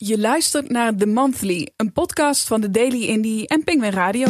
[0.00, 4.26] Je luistert naar The Monthly, een podcast van de Daily Indie en Penguin Radio.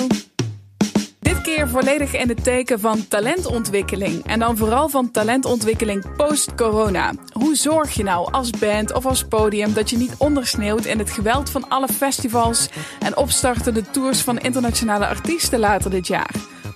[1.19, 4.27] Dit keer volledig in het teken van talentontwikkeling.
[4.27, 7.13] En dan vooral van talentontwikkeling post-corona.
[7.33, 11.11] Hoe zorg je nou als band of als podium dat je niet ondersneeuwt in het
[11.11, 12.69] geweld van alle festivals
[13.01, 16.35] en opstartende tours van internationale artiesten later dit jaar?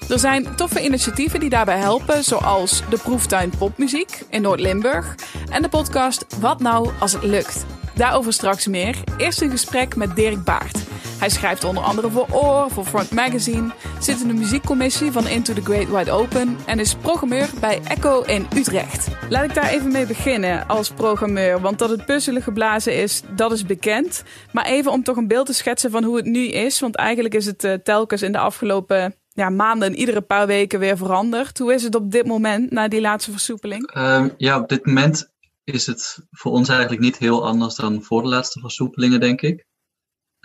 [0.08, 5.14] Er zijn toffe initiatieven die daarbij helpen, zoals de proeftuin popmuziek in Noord-Limburg
[5.50, 7.64] en de podcast Wat nou als het lukt.
[7.94, 8.96] Daarover straks meer.
[9.16, 10.78] Eerst een gesprek met Dirk Baart.
[11.22, 15.54] Hij schrijft onder andere voor Oor, voor Front Magazine, zit in de muziekcommissie van Into
[15.54, 19.08] the Great Wide Open en is programmeur bij Echo in Utrecht.
[19.28, 23.52] Laat ik daar even mee beginnen als programmeur, want dat het puzzelen geblazen is, dat
[23.52, 24.22] is bekend.
[24.52, 27.34] Maar even om toch een beeld te schetsen van hoe het nu is, want eigenlijk
[27.34, 31.58] is het uh, telkens in de afgelopen ja, maanden iedere paar weken weer veranderd.
[31.58, 33.96] Hoe is het op dit moment na die laatste versoepeling?
[33.96, 35.31] Uh, ja, op dit moment
[35.64, 39.66] is het voor ons eigenlijk niet heel anders dan voor de laatste versoepelingen, denk ik.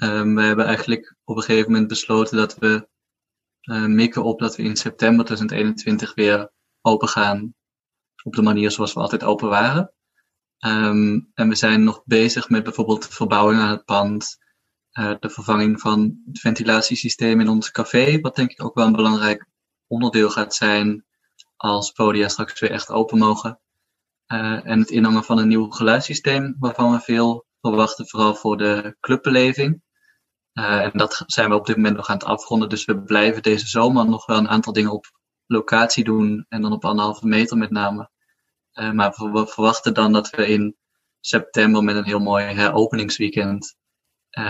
[0.03, 2.88] Um, we hebben eigenlijk op een gegeven moment besloten dat we
[3.61, 7.55] uh, mikken op dat we in september 2021 weer open gaan.
[8.23, 9.94] Op de manier zoals we altijd open waren.
[10.66, 14.38] Um, en we zijn nog bezig met bijvoorbeeld verbouwing aan het pand.
[14.92, 18.20] Uh, de vervanging van het ventilatiesysteem in ons café.
[18.20, 19.45] Wat denk ik ook wel een belangrijk
[19.88, 21.05] onderdeel gaat zijn
[21.55, 23.59] als podia straks weer echt open mogen.
[24.28, 28.97] Uh, en het inhangen van een nieuw geluidssysteem, waarvan we veel verwachten, vooral voor de
[29.00, 29.81] clubbeleving.
[30.53, 32.70] Uh, en dat zijn we op dit moment nog aan het afronden.
[32.70, 35.05] Dus we blijven deze zomer nog wel een aantal dingen op
[35.45, 36.45] locatie doen.
[36.50, 38.09] En dan op anderhalve meter met name.
[38.73, 40.75] Uh, maar we verwachten dan dat we in
[41.20, 43.75] september met een heel mooi heropeningsweekend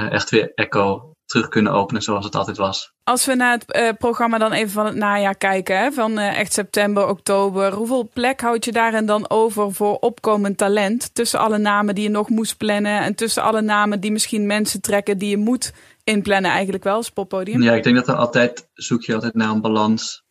[0.09, 2.93] echt weer Echo terug kunnen openen zoals het altijd was.
[3.03, 6.39] Als we naar het uh, programma dan even van het najaar kijken, hè, van uh,
[6.39, 11.15] echt september, oktober, hoeveel plek houd je daarin dan over voor opkomend talent?
[11.15, 14.81] Tussen alle namen die je nog moest plannen en tussen alle namen die misschien mensen
[14.81, 17.61] trekken die je moet inplannen eigenlijk wel als poppodium?
[17.61, 20.23] Ja, ik denk dat er altijd, zoek je altijd naar een balans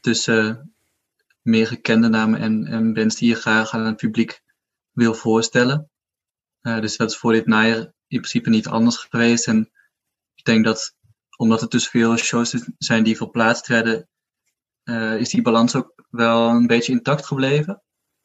[0.00, 0.72] tussen
[1.42, 4.42] meer gekende namen en, en bands die je graag aan het publiek
[4.92, 5.90] wil voorstellen.
[6.62, 9.70] Uh, dus dat is voor dit najaar in principe niet anders geweest en
[10.42, 10.96] ik denk dat
[11.36, 14.08] omdat het dus veel shows zijn die verplaatst werden,
[14.84, 17.82] uh, is die balans ook wel een beetje intact gebleven.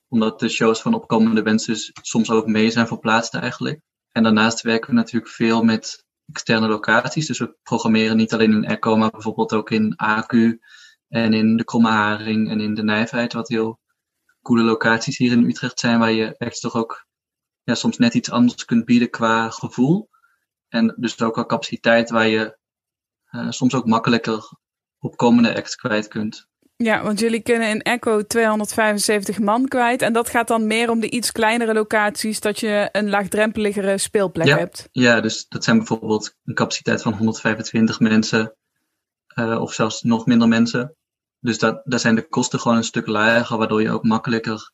[0.07, 3.81] Omdat de shows van opkomende mensen soms ook mee zijn verplaatst eigenlijk.
[4.11, 7.27] En daarnaast werken we natuurlijk veel met externe locaties.
[7.27, 10.57] Dus we programmeren niet alleen in Echo, maar bijvoorbeeld ook in AQ
[11.07, 13.33] en in de Kromme Haring en in de Nijfheid.
[13.33, 13.79] Wat heel
[14.41, 17.06] coole locaties hier in Utrecht zijn, waar je echt toch ook
[17.63, 20.09] ja, soms net iets anders kunt bieden qua gevoel.
[20.69, 22.57] En dus ook al capaciteit waar je
[23.31, 24.50] uh, soms ook makkelijker
[25.00, 26.47] opkomende acts kwijt kunt.
[26.75, 30.01] Ja, want jullie kunnen in Echo 275 man kwijt.
[30.01, 34.47] En dat gaat dan meer om de iets kleinere locaties, dat je een laagdrempeligere speelplek
[34.47, 34.88] ja, hebt.
[34.91, 38.56] Ja, dus dat zijn bijvoorbeeld een capaciteit van 125 mensen.
[39.35, 40.95] Uh, of zelfs nog minder mensen.
[41.39, 44.72] Dus dat, daar zijn de kosten gewoon een stuk lager, waardoor je ook makkelijker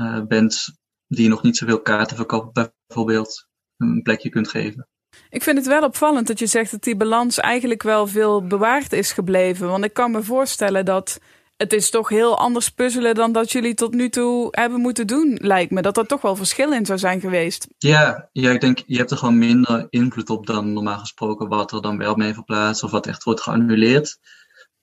[0.00, 4.88] uh, bands die nog niet zoveel kaarten verkopen, bijvoorbeeld, een plekje kunt geven.
[5.30, 8.92] Ik vind het wel opvallend dat je zegt dat die balans eigenlijk wel veel bewaard
[8.92, 9.68] is gebleven.
[9.68, 11.18] Want ik kan me voorstellen dat
[11.56, 15.38] het is toch heel anders puzzelen dan dat jullie tot nu toe hebben moeten doen,
[15.40, 15.82] lijkt me.
[15.82, 17.66] Dat er toch wel verschil in zou zijn geweest.
[17.78, 21.72] Ja, ja ik denk, je hebt er gewoon minder invloed op dan normaal gesproken wat
[21.72, 24.18] er dan wel mee verplaatst of wat echt wordt geannuleerd.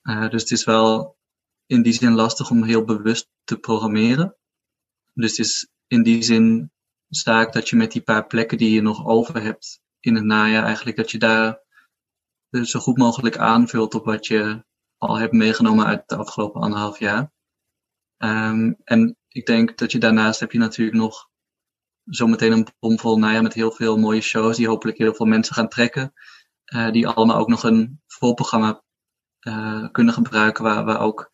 [0.02, 1.16] Uh, dus het is wel
[1.66, 4.36] in die zin lastig om heel bewust te programmeren.
[5.12, 6.70] Dus het is in die zin
[7.08, 10.64] sta dat je met die paar plekken die je nog over hebt, in het najaar
[10.64, 11.60] eigenlijk dat je daar
[12.62, 14.64] zo goed mogelijk aanvult op wat je
[14.96, 17.32] al hebt meegenomen uit de afgelopen anderhalf jaar.
[18.18, 21.30] Um, en ik denk dat je daarnaast heb je natuurlijk nog
[22.04, 25.68] zometeen een bomvol najaar met heel veel mooie shows die hopelijk heel veel mensen gaan
[25.68, 26.12] trekken.
[26.74, 28.82] Uh, die allemaal ook nog een voorprogramma
[29.40, 31.32] uh, kunnen gebruiken waar, waar ook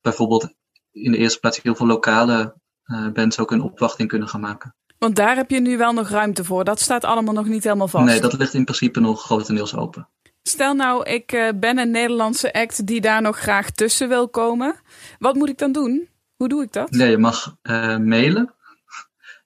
[0.00, 0.54] bijvoorbeeld
[0.90, 4.74] in de eerste plaats heel veel lokale uh, bands ook een opwachting kunnen gaan maken.
[5.00, 6.64] Want daar heb je nu wel nog ruimte voor.
[6.64, 8.04] Dat staat allemaal nog niet helemaal vast.
[8.04, 10.08] Nee, dat ligt in principe nog grotendeels open.
[10.42, 14.80] Stel nou, ik uh, ben een Nederlandse act die daar nog graag tussen wil komen.
[15.18, 16.08] Wat moet ik dan doen?
[16.36, 16.90] Hoe doe ik dat?
[16.90, 18.54] Nee, je mag uh, mailen.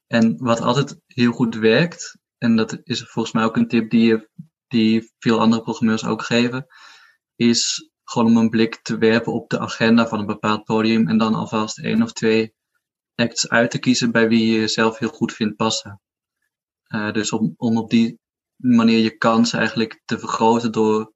[0.07, 4.29] En wat altijd heel goed werkt, en dat is volgens mij ook een tip die,
[4.69, 6.67] die veel andere programmeurs ook geven,
[7.37, 11.19] is gewoon om een blik te werpen op de agenda van een bepaald podium en
[11.19, 12.55] dan alvast één of twee
[13.15, 16.01] acts uit te kiezen bij wie je zelf heel goed vindt passen.
[16.89, 18.19] Uh, dus om, om op die
[18.57, 21.13] manier je kans eigenlijk te vergroten door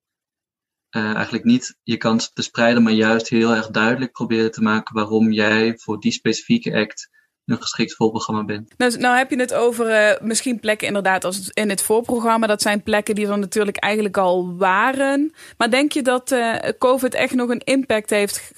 [0.97, 4.95] uh, eigenlijk niet je kans te spreiden, maar juist heel erg duidelijk proberen te maken
[4.95, 7.09] waarom jij voor die specifieke act
[7.49, 8.75] een geschikt voorprogramma bent.
[8.77, 12.47] Nou, nou heb je het over uh, misschien plekken inderdaad als in het voorprogramma.
[12.47, 15.33] Dat zijn plekken die er natuurlijk eigenlijk al waren.
[15.56, 18.53] Maar denk je dat uh, COVID echt nog een impact heeft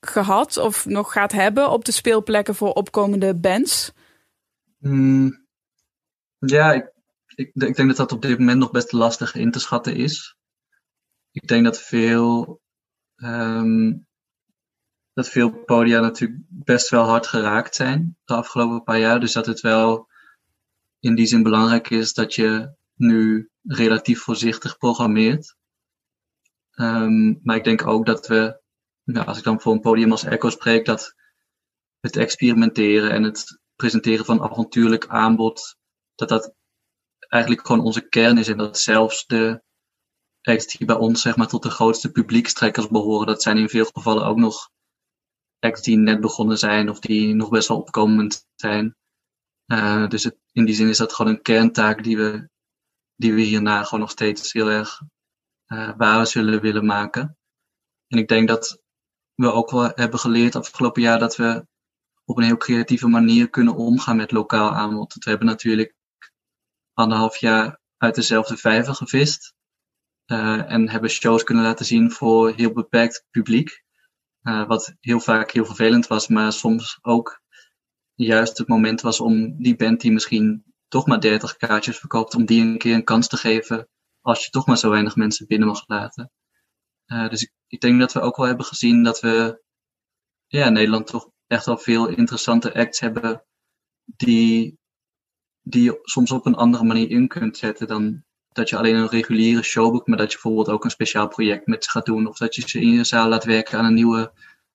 [0.00, 3.92] gehad of nog gaat hebben op de speelplekken voor opkomende bands?
[4.78, 5.46] Mm,
[6.38, 6.92] ja, ik,
[7.34, 10.36] ik, ik, denk dat dat op dit moment nog best lastig in te schatten is.
[11.30, 12.60] Ik denk dat veel
[13.16, 14.06] um,
[15.14, 19.20] dat veel podia natuurlijk best wel hard geraakt zijn de afgelopen paar jaar.
[19.20, 20.08] Dus dat het wel
[21.00, 25.56] in die zin belangrijk is dat je nu relatief voorzichtig programmeert.
[26.74, 28.60] Um, maar ik denk ook dat we,
[29.04, 31.14] nou, als ik dan voor een podium als Echo spreek, dat
[32.00, 35.76] het experimenteren en het presenteren van avontuurlijk aanbod,
[36.14, 36.54] dat dat
[37.28, 38.48] eigenlijk gewoon onze kern is.
[38.48, 39.62] En dat zelfs de
[40.42, 43.84] acts die bij ons zeg maar tot de grootste publiekstrekkers behoren, dat zijn in veel
[43.84, 44.72] gevallen ook nog
[45.72, 48.96] die net begonnen zijn of die nog best wel opkomend zijn.
[49.66, 52.48] Uh, dus in die zin is dat gewoon een kerntaak die we,
[53.16, 55.00] die we hierna gewoon nog steeds heel erg
[55.66, 57.38] uh, waar zullen willen maken.
[58.06, 58.82] En ik denk dat
[59.34, 61.66] we ook wel hebben geleerd afgelopen jaar dat we
[62.24, 65.14] op een heel creatieve manier kunnen omgaan met lokaal aanbod.
[65.14, 65.94] We hebben natuurlijk
[66.92, 69.54] anderhalf jaar uit dezelfde vijver gevist.
[70.26, 73.83] Uh, en hebben shows kunnen laten zien voor heel beperkt publiek.
[74.44, 77.42] Uh, wat heel vaak heel vervelend was, maar soms ook
[78.14, 82.44] juist het moment was om die band die misschien toch maar 30 kaartjes verkoopt, om
[82.44, 83.88] die een keer een kans te geven
[84.20, 86.30] als je toch maar zo weinig mensen binnen mag laten.
[87.06, 89.62] Uh, dus ik, ik, denk dat we ook wel hebben gezien dat we
[90.46, 93.44] ja, in Nederland toch echt wel veel interessante acts hebben
[94.04, 94.78] die,
[95.60, 98.24] die je soms op een andere manier in kunt zetten dan
[98.54, 101.66] dat je alleen een reguliere show boekt, maar dat je bijvoorbeeld ook een speciaal project
[101.66, 102.26] met ze gaat doen.
[102.26, 104.32] Of dat je ze in je zaal laat werken aan een nieuwe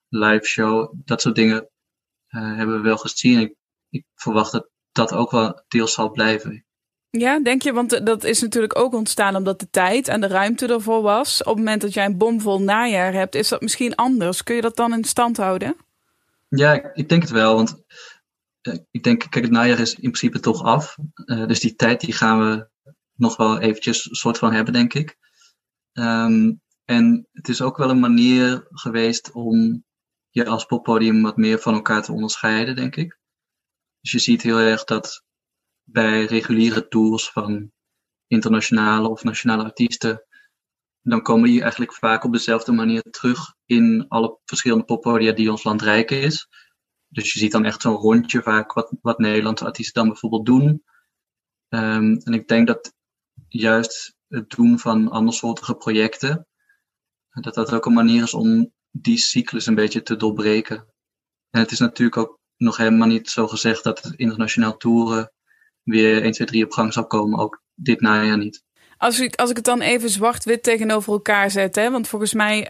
[0.10, 0.94] live show.
[1.06, 1.70] Dat soort dingen
[2.30, 3.40] uh, hebben we wel gezien.
[3.40, 3.54] Ik,
[3.90, 6.66] ik verwacht dat dat ook wel deels zal blijven.
[7.10, 7.74] Ja, denk je?
[7.74, 11.40] Want dat is natuurlijk ook ontstaan omdat de tijd en de ruimte ervoor was.
[11.40, 14.44] Op het moment dat jij een bomvol najaar hebt, is dat misschien anders.
[14.44, 15.76] Kun je dat dan in stand houden?
[16.48, 17.56] Ja, ik denk het wel.
[17.56, 17.84] Want
[18.62, 20.98] uh, ik denk, kijk, het najaar is in principe toch af.
[21.26, 22.68] Uh, dus die tijd die gaan we
[23.20, 25.18] nog wel eventjes soort van hebben, denk ik.
[25.94, 29.84] Um, en het is ook wel een manier geweest om
[30.30, 33.20] je als poppodium wat meer van elkaar te onderscheiden, denk ik.
[34.02, 35.24] Dus je ziet heel erg dat
[35.84, 37.72] bij reguliere tours van
[38.28, 40.24] internationale of nationale artiesten,
[41.02, 45.64] dan komen die eigenlijk vaak op dezelfde manier terug in alle verschillende poppodia die ons
[45.64, 46.48] land rijk is.
[47.08, 50.84] Dus je ziet dan echt zo'n rondje vaak wat, wat Nederlandse artiesten dan bijvoorbeeld doen.
[51.70, 52.94] Um, en ik denk dat
[53.50, 56.48] juist het doen van andersoortige projecten,
[57.30, 60.78] dat dat ook een manier is om die cyclus een beetje te doorbreken.
[61.50, 65.32] En het is natuurlijk ook nog helemaal niet zo gezegd dat internationaal toeren
[65.84, 68.64] weer 1, 2, 3 op gang zal komen, ook dit najaar niet.
[69.00, 72.68] Als ik, als ik het dan even zwart-wit tegenover elkaar zet, hè, want volgens mij,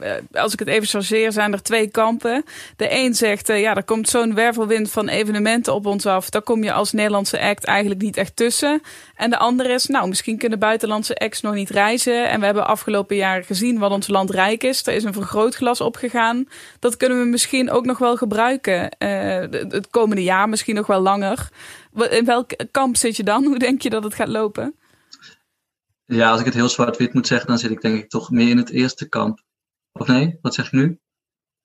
[0.00, 2.44] uh, als ik het even chargeer, zijn er twee kampen.
[2.76, 6.30] De een zegt, uh, ja, er komt zo'n wervelwind van evenementen op ons af.
[6.30, 8.82] Daar kom je als Nederlandse act eigenlijk niet echt tussen.
[9.16, 12.28] En de andere is, nou, misschien kunnen buitenlandse acts nog niet reizen.
[12.28, 14.86] En we hebben afgelopen jaren gezien wat ons land rijk is.
[14.86, 16.48] Er is een vergrootglas opgegaan.
[16.78, 18.88] Dat kunnen we misschien ook nog wel gebruiken.
[18.98, 21.48] het komende jaar, misschien nog wel langer.
[22.10, 23.44] In welk kamp zit je dan?
[23.52, 24.74] Hoe denk je dat het gaat lopen?
[26.04, 28.48] Ja, als ik het heel zwart-wit moet zeggen, dan zit ik denk ik toch meer
[28.48, 29.42] in het eerste kamp.
[29.92, 31.00] Of nee, wat zeg ik nu?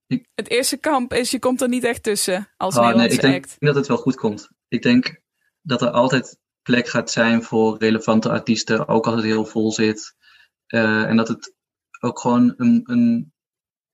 [0.07, 0.27] Ik...
[0.35, 3.41] Het eerste kamp is, je komt er niet echt tussen als oh, Nederlandse nee, ik
[3.41, 4.49] denk dat het wel goed komt.
[4.67, 5.21] Ik denk
[5.61, 10.15] dat er altijd plek gaat zijn voor relevante artiesten, ook als het heel vol zit.
[10.67, 11.55] Uh, en dat het
[11.99, 13.33] ook gewoon een, een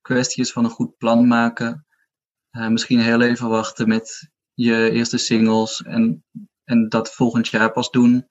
[0.02, 1.86] kwestie is van een goed plan maken.
[2.52, 6.26] Uh, misschien heel even wachten met je eerste singles en,
[6.64, 8.28] en dat volgend jaar pas doen.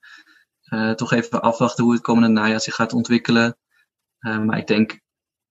[0.73, 3.57] Uh, toch even afwachten hoe het komende najaar zich gaat ontwikkelen.
[4.19, 4.99] Uh, maar ik denk,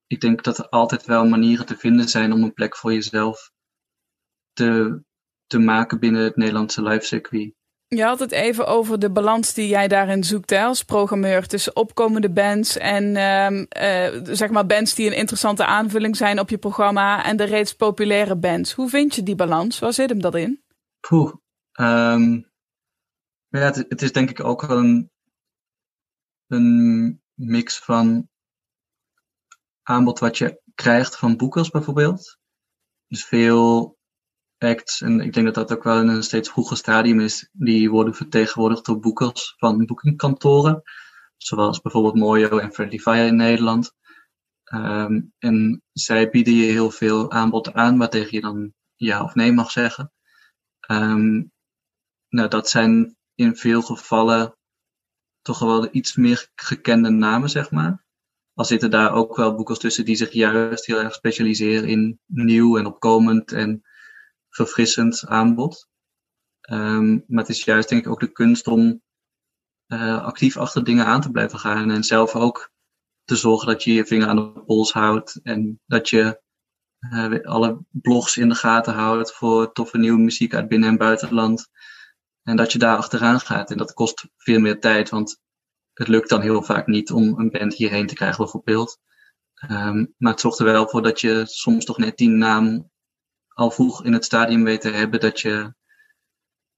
[0.06, 3.50] ik denk dat er altijd wel manieren te vinden zijn om een plek voor jezelf
[4.52, 5.02] te,
[5.46, 7.54] te maken binnen het Nederlandse live circuit.
[7.88, 11.76] Je had het even over de balans die jij daarin zoekt hè, als programmeur tussen
[11.76, 17.24] opkomende bands en uh, zeg maar bands die een interessante aanvulling zijn op je programma
[17.24, 18.72] en de reeds populaire bands.
[18.72, 19.78] Hoe vind je die balans?
[19.78, 20.62] Waar zit hem dat in?
[21.00, 21.32] Poeh,
[21.80, 22.50] um,
[23.48, 25.11] ja, het, het, is denk ik ook wel een,
[26.52, 28.28] een mix van
[29.82, 32.38] aanbod wat je krijgt van boekers bijvoorbeeld.
[33.06, 33.96] Dus veel
[34.58, 37.90] acts, en ik denk dat dat ook wel in een steeds vroeger stadium is, die
[37.90, 40.82] worden vertegenwoordigd door boekers van boekingkantoren.
[41.36, 43.94] Zoals bijvoorbeeld Mojo en Friendly Fire in Nederland.
[44.74, 49.34] Um, en zij bieden je heel veel aanbod aan, waar tegen je dan ja of
[49.34, 50.12] nee mag zeggen.
[50.90, 51.52] Um,
[52.28, 54.56] nou, dat zijn in veel gevallen
[55.42, 58.04] toch wel iets meer gekende namen, zeg maar.
[58.54, 62.78] Al zitten daar ook wel boekers tussen die zich juist heel erg specialiseren in nieuw
[62.78, 63.82] en opkomend en
[64.48, 65.88] verfrissend aanbod.
[66.70, 69.02] Um, maar het is juist denk ik ook de kunst om
[69.86, 72.70] uh, actief achter dingen aan te blijven gaan en zelf ook
[73.24, 76.40] te zorgen dat je je vinger aan de pols houdt en dat je
[77.00, 81.70] uh, alle blogs in de gaten houdt voor toffe nieuwe muziek uit binnen- en buitenland.
[82.42, 83.70] En dat je daar achteraan gaat.
[83.70, 85.40] En dat kost veel meer tijd, want
[85.92, 88.98] het lukt dan heel vaak niet om een band hierheen te krijgen, bijvoorbeeld.
[89.70, 92.90] Um, maar het zorgt er wel voor dat je soms toch net die naam
[93.48, 95.74] al vroeg in het stadium weet te hebben, dat je,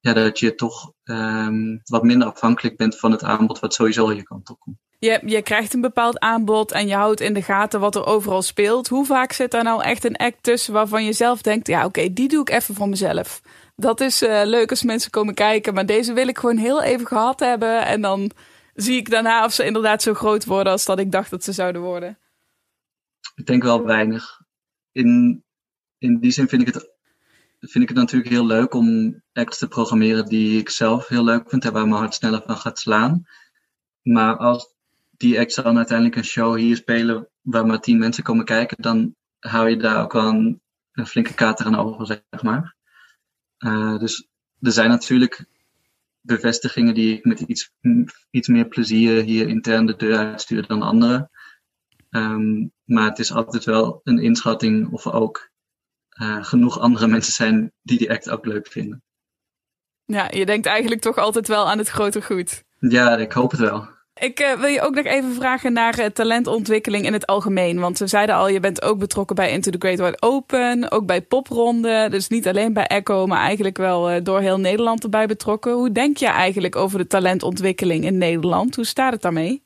[0.00, 4.22] ja, dat je toch um, wat minder afhankelijk bent van het aanbod wat sowieso je
[4.22, 4.58] kant op.
[4.98, 8.42] Je, je krijgt een bepaald aanbod en je houdt in de gaten wat er overal
[8.42, 8.88] speelt.
[8.88, 12.12] Hoe vaak zit daar nou echt een act tussen waarvan je zelf denkt: ja, oké,
[12.12, 13.40] die doe ik even voor mezelf.
[13.76, 17.06] Dat is uh, leuk als mensen komen kijken, maar deze wil ik gewoon heel even
[17.06, 17.86] gehad hebben.
[17.86, 18.30] En dan
[18.74, 21.52] zie ik daarna of ze inderdaad zo groot worden als dat ik dacht dat ze
[21.52, 22.18] zouden worden.
[23.34, 24.40] Ik denk wel weinig.
[24.92, 25.44] In,
[25.98, 26.92] in die zin vind ik het
[27.70, 31.48] vind ik het natuurlijk heel leuk om acts te programmeren die ik zelf heel leuk
[31.48, 33.26] vind en waar mijn hart sneller van gaat slaan.
[34.02, 34.74] Maar als
[35.10, 39.14] die acts dan uiteindelijk een show hier spelen waar maar tien mensen komen kijken, dan
[39.38, 40.60] hou je daar ook wel een,
[40.92, 42.74] een flinke kater aan over, zeg maar.
[43.64, 44.28] Uh, dus
[44.60, 45.44] er zijn natuurlijk
[46.20, 47.72] bevestigingen die ik met iets,
[48.30, 51.30] iets meer plezier hier intern de deur uitstuur dan andere.
[52.10, 55.50] Um, maar het is altijd wel een inschatting of er ook
[56.22, 59.02] uh, genoeg andere mensen zijn die die act ook leuk vinden.
[60.04, 62.64] Ja, je denkt eigenlijk toch altijd wel aan het grote goed.
[62.78, 63.88] Ja, ik hoop het wel.
[64.14, 67.78] Ik uh, wil je ook nog even vragen naar uh, talentontwikkeling in het algemeen.
[67.78, 71.06] Want we zeiden al, je bent ook betrokken bij Into the Great Wide Open, ook
[71.06, 72.06] bij Popronde.
[72.10, 75.72] Dus niet alleen bij Echo, maar eigenlijk wel uh, door heel Nederland erbij betrokken.
[75.72, 78.76] Hoe denk je eigenlijk over de talentontwikkeling in Nederland?
[78.76, 79.62] Hoe staat het daarmee?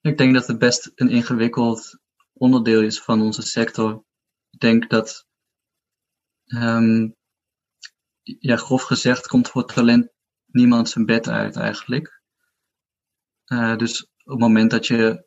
[0.00, 1.98] Ik denk dat het best een ingewikkeld
[2.32, 4.04] onderdeel is van onze sector.
[4.50, 5.26] Ik denk dat,
[6.44, 7.14] um,
[8.22, 10.08] ja, grof gezegd, komt voor talent
[10.46, 12.22] niemand zijn bed uit eigenlijk.
[13.54, 15.26] Uh, dus op het moment dat je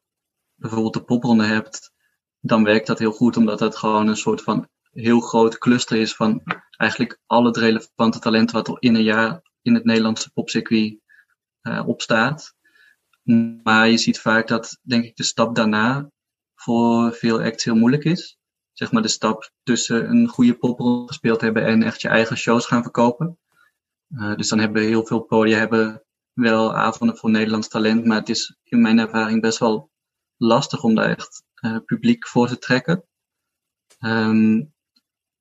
[0.56, 1.92] bijvoorbeeld de popronde hebt,
[2.40, 6.16] dan werkt dat heel goed, omdat het gewoon een soort van heel groot cluster is
[6.16, 6.42] van
[6.78, 11.00] eigenlijk al het relevante talent wat er in een jaar in het Nederlandse popcircuit
[11.62, 12.56] uh, opstaat.
[13.64, 16.12] Maar je ziet vaak dat, denk ik, de stap daarna
[16.56, 18.38] voor veel acts heel moeilijk is.
[18.74, 22.66] Zeg maar de stap tussen een goede popronde gespeeld hebben en echt je eigen shows
[22.66, 23.40] gaan verkopen.
[24.10, 26.07] Uh, dus dan hebben heel veel podia hebben
[26.38, 29.92] wel avonden voor Nederlands talent, maar het is in mijn ervaring best wel
[30.38, 33.04] lastig om daar echt uh, publiek voor te trekken.
[34.00, 34.74] Um,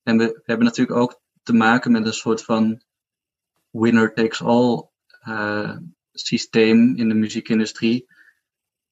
[0.03, 2.83] en we, hebben natuurlijk ook te maken met een soort van
[3.71, 4.89] winner takes all
[5.29, 5.77] uh,
[6.13, 8.07] systeem in de muziekindustrie,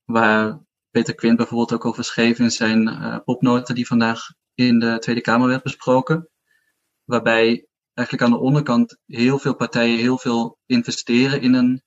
[0.04, 4.20] waar Peter Quint bijvoorbeeld ook over schreef in zijn uh, die vandaag
[4.54, 6.28] in de Tweede Kamer werd besproken,
[7.04, 11.82] waarbij eigenlijk aan de onderkant heel veel partijen heel veel investeren in een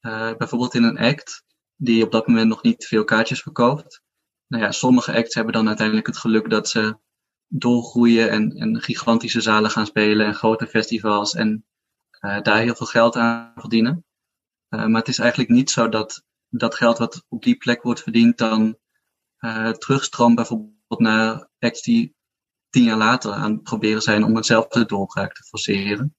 [0.00, 1.44] uh, bijvoorbeeld in een act
[1.76, 4.02] die op dat moment nog niet veel kaartjes verkoopt.
[4.46, 6.98] Nou ja, sommige acts hebben dan uiteindelijk het geluk dat ze
[7.46, 11.66] doorgroeien en, en gigantische zalen gaan spelen en grote festivals en
[12.20, 14.04] uh, daar heel veel geld aan verdienen.
[14.70, 18.02] Uh, maar het is eigenlijk niet zo dat dat geld wat op die plek wordt
[18.02, 18.78] verdiend dan
[19.78, 22.16] terugstroomt bijvoorbeeld naar acts die
[22.70, 26.16] tien jaar later aan het proberen zijn om hetzelfde doorbraak te forceren.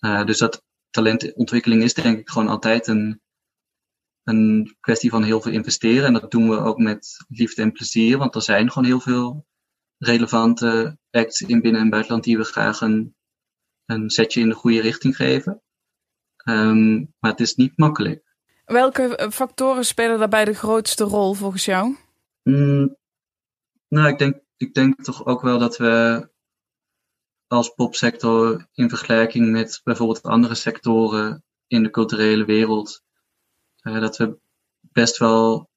[0.00, 3.20] Dus dat talentontwikkeling is denk ik gewoon altijd een,
[4.22, 6.06] een kwestie van heel veel investeren.
[6.06, 9.46] En dat doen we ook met liefde en plezier, want er zijn gewoon heel veel
[9.98, 13.14] relevante acts in binnen- en buitenland die we graag een,
[13.84, 15.62] een setje in de goede richting geven.
[16.48, 18.28] Um, maar het is niet makkelijk.
[18.64, 21.96] Welke factoren spelen daarbij de grootste rol volgens jou?
[22.42, 22.96] Mm,
[23.88, 26.28] nou, ik denk, ik denk toch ook wel dat we
[27.50, 33.02] als popsector in vergelijking met bijvoorbeeld andere sectoren in de culturele wereld,
[33.82, 34.38] uh, dat we
[34.80, 35.70] best wel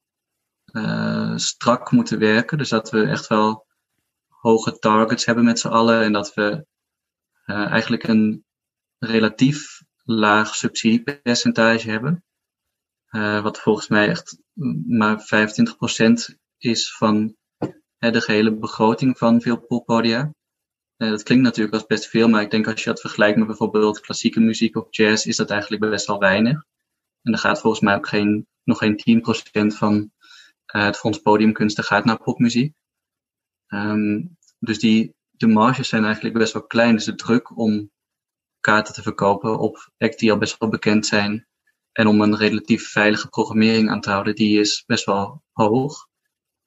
[0.66, 2.58] uh, strak moeten werken.
[2.58, 3.66] Dus dat we echt wel
[4.28, 6.66] hoge targets hebben met z'n allen en dat we
[7.46, 8.46] uh, eigenlijk een
[9.00, 12.24] relatief laag subsidiepercentage hebben.
[13.44, 14.38] wat volgens mij echt
[14.88, 15.22] maar
[16.32, 17.36] 25% is van
[17.98, 20.34] de gehele begroting van veel poppodia.
[21.04, 23.48] Uh, dat klinkt natuurlijk als best veel, maar ik denk als je dat vergelijkt met
[23.48, 26.66] bijvoorbeeld klassieke muziek of jazz, is dat eigenlijk best wel weinig.
[27.22, 29.24] En er gaat volgens mij ook geen, nog geen
[29.74, 30.12] 10% van
[30.76, 32.74] uh, het Fonds Podiumkunsten gaat naar popmuziek.
[33.68, 36.96] Um, dus die, de marges zijn eigenlijk best wel klein.
[36.96, 37.92] Dus de druk om
[38.60, 41.48] kaarten te verkopen op acts die al best wel bekend zijn.
[41.92, 46.08] En om een relatief veilige programmering aan te houden, die is best wel hoog.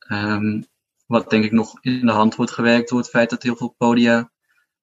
[0.09, 0.67] Um,
[1.07, 3.75] wat denk ik nog in de hand wordt gewerkt door het feit dat heel veel
[3.79, 4.31] podia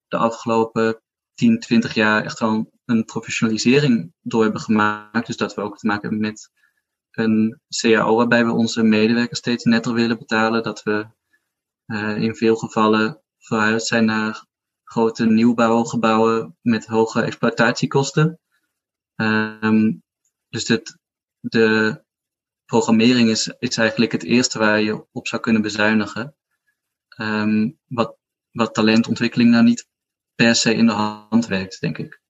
[0.08, 1.02] de afgelopen
[1.34, 5.28] 10, 20 jaar echt wel een professionalisering door hebben gemaakt.
[5.28, 6.52] Dus dat we ook te maken hebben met
[7.12, 10.64] een CAO waarbij we onze medewerkers steeds netter willen betalen.
[10.64, 11.08] Dat we
[11.86, 14.46] uh, in veel gevallen verhuisd zijn naar
[14.84, 18.40] grote nieuwbouwgebouwen met hoge exploitatiekosten.
[19.16, 20.04] Um,
[20.50, 20.98] dus dit,
[21.40, 22.02] de
[22.66, 26.36] programmering is, is eigenlijk het eerste waar je op zou kunnen bezuinigen.
[27.18, 28.18] Um, wat,
[28.52, 29.88] wat talentontwikkeling nou niet
[30.36, 32.22] per se in de hand werkt, denk ik.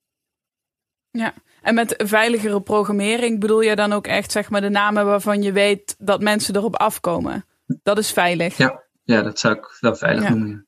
[1.12, 5.42] Ja, en met veiligere programmering bedoel je dan ook echt zeg maar de namen waarvan
[5.42, 7.46] je weet dat mensen erop afkomen?
[7.66, 8.58] Dat is veilig.
[8.58, 10.68] Ja, ja dat zou ik wel veilig noemen.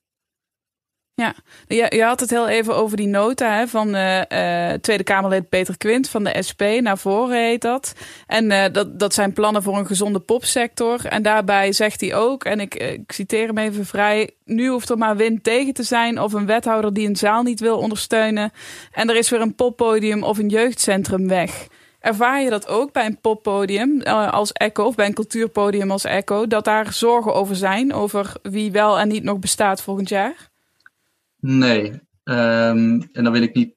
[1.22, 1.34] Ja,
[1.66, 5.48] je, je had het heel even over die nota hè, van uh, uh, Tweede Kamerlid
[5.48, 6.62] Peter Quint van de SP.
[6.80, 7.92] Naar voren heet dat.
[8.26, 11.06] En uh, dat, dat zijn plannen voor een gezonde popsector.
[11.06, 14.30] En daarbij zegt hij ook, en ik, ik citeer hem even vrij...
[14.44, 17.60] nu hoeft er maar wind tegen te zijn of een wethouder die een zaal niet
[17.60, 18.52] wil ondersteunen.
[18.92, 21.66] En er is weer een poppodium of een jeugdcentrum weg.
[22.00, 26.46] Ervaar je dat ook bij een poppodium als Echo of bij een cultuurpodium als Echo?
[26.46, 30.54] Dat daar zorgen over zijn, over wie wel en niet nog bestaat volgend jaar?
[31.46, 31.90] Nee.
[32.24, 33.74] Um, en dan wil ik niet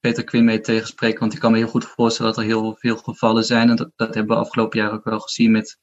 [0.00, 2.96] Peter Quinn mee tegenspreken, want ik kan me heel goed voorstellen dat er heel veel
[2.96, 3.70] gevallen zijn.
[3.70, 5.78] En dat, dat hebben we afgelopen jaar ook wel gezien met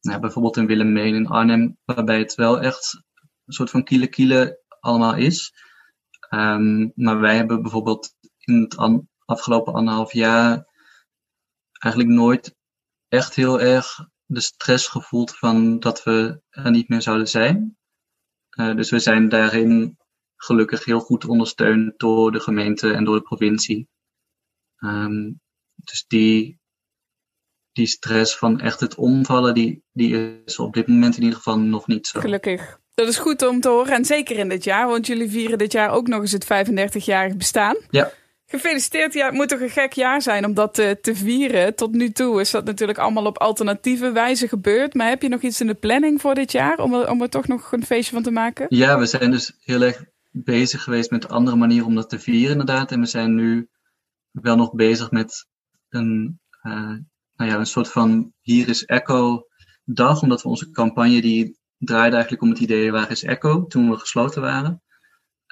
[0.00, 2.94] nou, bijvoorbeeld in Willemijn in Arnhem, waarbij het wel echt
[3.44, 5.52] een soort van kiele kiele allemaal is.
[6.30, 10.66] Um, maar wij hebben bijvoorbeeld in het afgelopen anderhalf jaar
[11.78, 12.56] eigenlijk nooit
[13.08, 17.76] echt heel erg de stress gevoeld van dat we er niet meer zouden zijn.
[18.60, 20.00] Uh, dus we zijn daarin
[20.44, 23.88] gelukkig heel goed ondersteund door de gemeente en door de provincie.
[24.78, 25.40] Um,
[25.74, 26.60] dus die,
[27.72, 31.58] die stress van echt het omvallen, die, die is op dit moment in ieder geval
[31.58, 32.20] nog niet zo.
[32.20, 32.80] Gelukkig.
[32.94, 33.92] Dat is goed om te horen.
[33.92, 37.36] En zeker in dit jaar, want jullie vieren dit jaar ook nog eens het 35-jarig
[37.36, 37.76] bestaan.
[37.90, 38.12] Ja.
[38.46, 39.12] Gefeliciteerd.
[39.12, 41.74] Ja, het moet toch een gek jaar zijn om dat te, te, vieren.
[41.74, 44.94] Tot nu toe is dat natuurlijk allemaal op alternatieve wijze gebeurd.
[44.94, 47.28] Maar heb je nog iets in de planning voor dit jaar om er, om er
[47.28, 48.66] toch nog een feestje van te maken?
[48.68, 52.50] Ja, we zijn dus heel erg bezig geweest met andere manieren om dat te vieren,
[52.50, 52.92] inderdaad.
[52.92, 53.68] En we zijn nu
[54.30, 55.46] wel nog bezig met
[55.88, 56.96] een, uh,
[57.34, 59.46] nou ja, een soort van Hier is Echo
[59.84, 63.90] dag, omdat we onze campagne die draaide eigenlijk om het idee waar is Echo toen
[63.90, 64.82] we gesloten waren.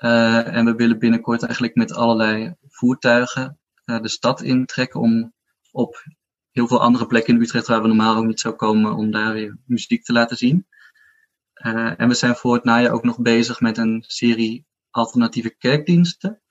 [0.02, 5.32] Uh, en we willen binnenkort eigenlijk met allerlei voertuigen uh, de stad intrekken om
[5.70, 6.04] op
[6.50, 9.32] heel veel andere plekken in Utrecht waar we normaal ook niet zou komen, om daar
[9.32, 10.66] weer muziek te laten zien.
[11.96, 16.42] En we zijn voor het najaar ook nog bezig met een serie alternatieve kerkdiensten.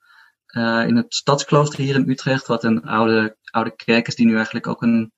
[0.56, 4.34] Uh, in het Stadsklooster hier in Utrecht, wat een oude, oude kerk is, die nu
[4.34, 5.12] eigenlijk ook een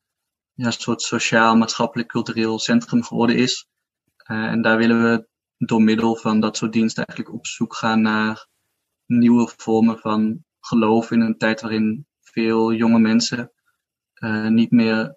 [0.54, 3.68] ja, soort sociaal, maatschappelijk, cultureel centrum geworden is.
[4.30, 8.00] Uh, en daar willen we door middel van dat soort diensten eigenlijk op zoek gaan
[8.00, 8.46] naar
[9.06, 13.52] nieuwe vormen van geloof in een tijd waarin veel jonge mensen
[14.14, 15.16] uh, niet meer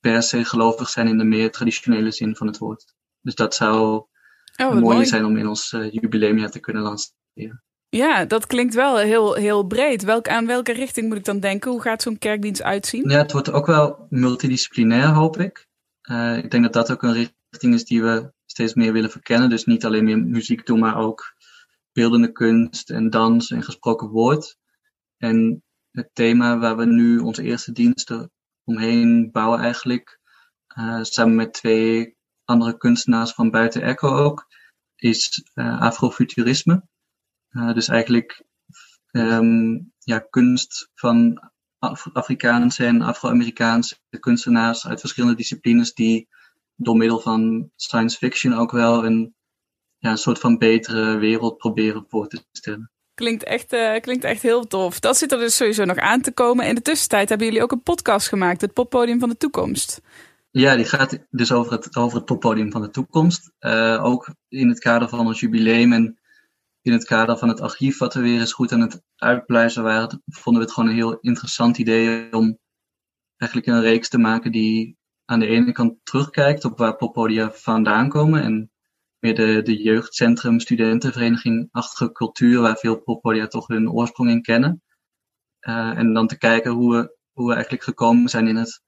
[0.00, 2.94] per se gelovig zijn in de meer traditionele zin van het woord.
[3.20, 4.06] Dus dat zou
[4.56, 7.17] oh, mooi, mooi zijn om in ons jubileumjaar te kunnen lanceren.
[7.88, 10.02] Ja, dat klinkt wel heel, heel breed.
[10.02, 11.70] Welk, aan welke richting moet ik dan denken?
[11.70, 13.08] Hoe gaat zo'n kerkdienst uitzien?
[13.10, 15.66] Ja, het wordt ook wel multidisciplinair, hoop ik.
[16.10, 19.50] Uh, ik denk dat dat ook een richting is die we steeds meer willen verkennen.
[19.50, 21.34] Dus niet alleen meer muziek doen, maar ook
[21.92, 24.56] beeldende kunst en dans en gesproken woord.
[25.16, 28.30] En het thema waar we nu onze eerste diensten
[28.64, 30.20] omheen bouwen eigenlijk,
[30.78, 34.46] uh, samen met twee andere kunstenaars van buiten Echo ook,
[34.96, 36.82] is uh, afrofuturisme.
[37.58, 38.42] Uh, dus eigenlijk
[39.10, 46.28] um, ja, kunst van Af Afrikaanse en Afro-Amerikaanse kunstenaars uit verschillende disciplines die
[46.76, 49.34] door middel van science fiction ook wel een,
[49.98, 52.90] ja, een soort van betere wereld proberen voor te stellen.
[53.14, 55.00] Klinkt echt, uh, klinkt echt heel tof.
[55.00, 56.66] Dat zit er dus sowieso nog aan te komen.
[56.66, 60.00] In de tussentijd hebben jullie ook een podcast gemaakt, het Poppodium van de Toekomst.
[60.50, 63.52] Ja, die gaat dus over het, over het poppodium van de toekomst.
[63.60, 66.18] Uh, ook in het kader van ons jubileum en
[66.88, 70.22] in het kader van het archief, wat we weer eens goed aan het uitpluizen waren,
[70.26, 72.58] vonden we het gewoon een heel interessant idee om
[73.36, 78.08] eigenlijk een reeks te maken die aan de ene kant terugkijkt op waar poppodia vandaan
[78.08, 78.70] komen en
[79.18, 84.82] meer de, de jeugdcentrum, studentenvereniging-achtige cultuur, waar veel poppodia toch hun oorsprong in kennen.
[85.60, 88.82] Uh, en dan te kijken hoe we, hoe we eigenlijk gekomen zijn in het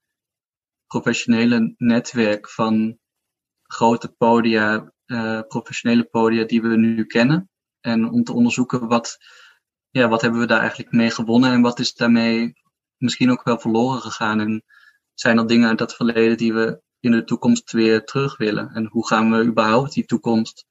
[0.86, 2.98] professionele netwerk van
[3.62, 7.49] grote podia, uh, professionele podia die we nu kennen.
[7.80, 9.18] En om te onderzoeken wat
[9.90, 12.52] ja, wat hebben we daar eigenlijk mee gewonnen en wat is daarmee
[12.96, 14.40] misschien ook wel verloren gegaan?
[14.40, 14.64] En
[15.14, 18.70] zijn er dingen uit dat verleden die we in de toekomst weer terug willen?
[18.74, 20.66] En hoe gaan we überhaupt die toekomst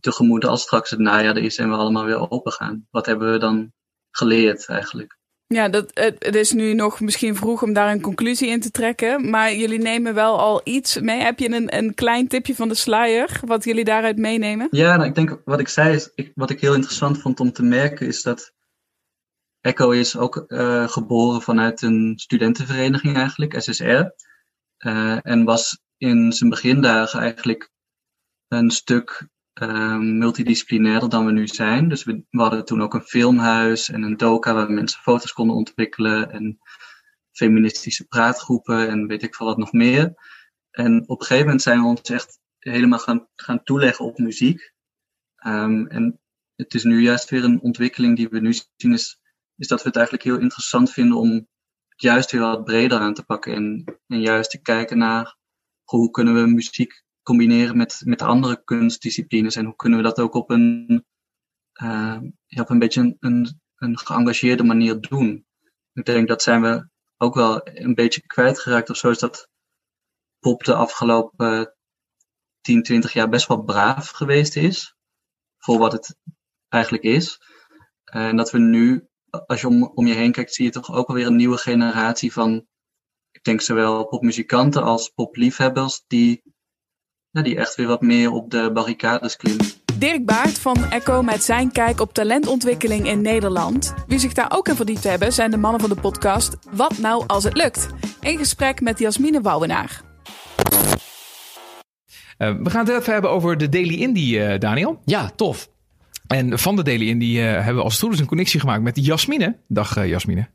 [0.00, 2.86] tegemoet als straks het najaar is en we allemaal weer open gaan?
[2.90, 3.72] Wat hebben we dan
[4.10, 5.19] geleerd eigenlijk?
[5.54, 9.30] Ja, dat, het is nu nog misschien vroeg om daar een conclusie in te trekken.
[9.30, 11.20] Maar jullie nemen wel al iets mee.
[11.20, 14.68] Heb je een, een klein tipje van de sluier wat jullie daaruit meenemen?
[14.70, 17.52] Ja, nou, ik denk wat ik zei, is, ik, wat ik heel interessant vond om
[17.52, 18.52] te merken, is dat
[19.60, 24.04] Echo is ook uh, geboren vanuit een studentenvereniging eigenlijk, SSR.
[24.76, 27.70] Eh, en was in zijn begindagen eigenlijk
[28.48, 29.28] een stuk
[29.60, 31.88] uh, multidisciplinairder dan we nu zijn.
[31.88, 36.30] Dus we, hadden toen ook een filmhuis en een doka waar mensen foto's konden ontwikkelen
[36.30, 36.58] en
[37.32, 40.14] feministische praatgroepen en weet ik veel wat nog meer.
[40.70, 44.72] En op een gegeven moment zijn we ons echt helemaal gaan, gaan toeleggen op muziek.
[45.46, 46.20] Um, en
[46.56, 49.20] het is nu juist weer een ontwikkeling die we nu zien, is,
[49.56, 51.48] is dat we het eigenlijk heel interessant vinden om
[51.96, 55.36] juist weer wat breder aan te pakken en, en juist te kijken naar
[55.84, 60.34] hoe kunnen we muziek combineren met, met andere kunstdisciplines en hoe kunnen we dat ook
[60.34, 61.04] op een,
[61.82, 65.46] uh, ja, op een beetje een, een, een geëngageerde manier doen.
[65.92, 69.48] Ik denk dat zijn we ook wel een beetje kwijtgeraakt of zo is dat
[70.38, 71.74] pop de afgelopen
[72.60, 74.94] 10, 20 jaar best wel braaf geweest is
[75.58, 76.16] voor wat het
[76.68, 77.40] eigenlijk is.
[78.04, 79.08] En dat we nu,
[79.46, 82.32] als je om, om je heen kijkt, zie je toch ook alweer een nieuwe generatie
[82.32, 82.66] van,
[83.30, 86.42] ik denk zowel popmuzikanten als popliefhebbers, die
[87.32, 89.66] nou, die echt weer wat meer op de barricades klimmen.
[89.94, 93.94] Dirk Baart van Echo met zijn kijk op talentontwikkeling in Nederland.
[94.06, 97.24] Wie zich daar ook in verdiept hebben, zijn de mannen van de podcast Wat nou
[97.26, 97.88] als het lukt?
[98.20, 100.02] In gesprek met Jasmine Wouwenaar.
[102.38, 105.00] Uh, we gaan het even hebben over de Daily Indie, uh, Daniel.
[105.04, 105.68] Ja, tof.
[106.26, 109.56] En van de Daily Indie uh, hebben we als het een connectie gemaakt met Jasmine.
[109.68, 110.48] Dag Jasmine.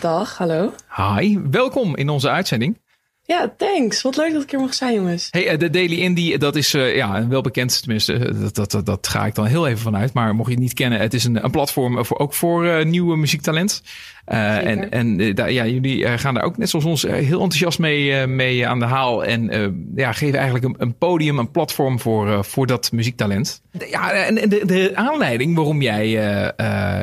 [0.00, 0.72] Dag, hallo.
[0.96, 2.78] Hi, welkom in onze uitzending.
[3.26, 4.02] Ja, thanks.
[4.02, 5.28] Wat leuk dat ik hier mag zijn, jongens.
[5.30, 8.86] Hey, eh, de Daily Indie, dat is uh, ja, wel bekend, tenminste, eh, dat, dat,
[8.86, 10.12] dat, ga ik dan heel even vanuit.
[10.12, 13.16] Maar mocht je het niet kennen, het is een, een platform voor, ook voor nieuwe
[13.16, 13.82] muziektalent.
[14.28, 18.66] Uh, en en ja, jullie gaan daar ook net zoals ons heel enthousiast mee, mee
[18.66, 19.24] aan de haal.
[19.24, 19.50] En
[19.94, 23.62] ja, geven eigenlijk een, een, podium, een platform voor, voor dat muziektalent.
[23.90, 26.04] Ja, en de, de aanleiding waarom jij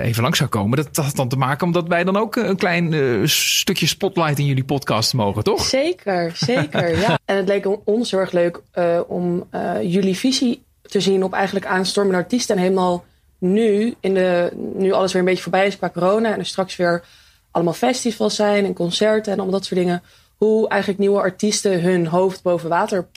[0.02, 2.94] even langs zou komen, dat had dan te maken omdat wij dan ook een klein
[3.30, 5.62] stukje spotlight in jullie podcast mogen, toch?
[5.62, 7.00] Zeker, zeker.
[7.00, 7.20] ja.
[7.26, 8.62] En het leek ons heel erg leuk
[9.08, 9.48] om
[9.82, 13.04] jullie visie te zien op eigenlijk aanstormende artiesten en helemaal
[13.42, 16.76] nu, in de, nu alles weer een beetje voorbij is qua corona en er straks
[16.76, 17.04] weer
[17.52, 20.04] allemaal festivals zijn en concerten en al dat soort dingen,
[20.36, 23.08] hoe eigenlijk nieuwe artiesten hun hoofd boven water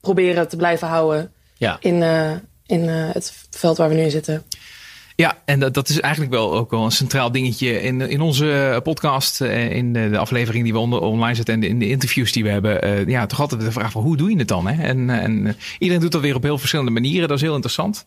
[0.00, 1.76] proberen te blijven houden ja.
[1.80, 2.30] in, uh,
[2.66, 4.42] in uh, het veld waar we nu in zitten.
[5.16, 8.80] Ja, en dat, dat is eigenlijk wel ook wel een centraal dingetje in, in onze
[8.82, 12.32] podcast, eh, in de, de aflevering die we onder, online zetten en in de interviews
[12.32, 13.08] die we hebben.
[13.08, 14.66] ja, toch altijd de vraag van hoe doe je het dan?
[14.66, 14.82] Hè?
[14.82, 17.28] En, en iedereen doet dat weer op heel verschillende manieren.
[17.28, 18.04] Dat is heel interessant.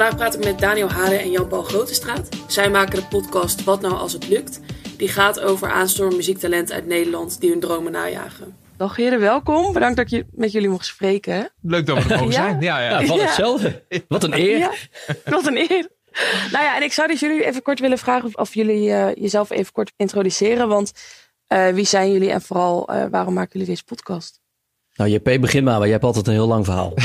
[0.00, 2.28] Vandaag praat ik met Daniel Hade en Jan-Paul Grotestraat.
[2.46, 4.60] Zij maken de podcast Wat nou als het lukt.
[4.96, 8.56] Die gaat over aanstormend muziektalent uit Nederland die hun dromen najagen.
[8.76, 9.72] Dag heren, welkom.
[9.72, 11.52] Bedankt dat ik je met jullie mocht spreken.
[11.62, 12.60] Leuk dat we er mogen zijn.
[12.60, 13.00] Ja, ja.
[13.00, 13.84] ja van hetzelfde.
[14.08, 14.58] Wat een eer.
[14.58, 14.72] Ja,
[15.24, 15.88] wat een eer.
[16.52, 19.14] Nou ja, en ik zou dus jullie even kort willen vragen of, of jullie uh,
[19.14, 20.68] jezelf even kort introduceren.
[20.68, 20.92] Want
[21.48, 24.40] uh, wie zijn jullie en vooral uh, waarom maken jullie deze podcast?
[24.94, 26.92] Nou, JP, begin maar, maar je hebt altijd een heel lang verhaal.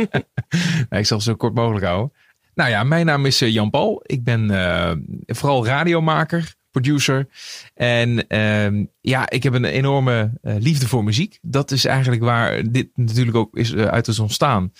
[1.00, 2.12] ik zal het zo kort mogelijk houden.
[2.54, 4.02] Nou ja, mijn naam is eh, Jan Paul.
[4.06, 4.92] Ik ben uh,
[5.26, 7.28] vooral radiomaker, producer.
[7.74, 11.38] En uh, ja, ik heb een enorme uh, liefde voor muziek.
[11.42, 14.72] Dat is eigenlijk waar dit natuurlijk ook is uit is ontstaan.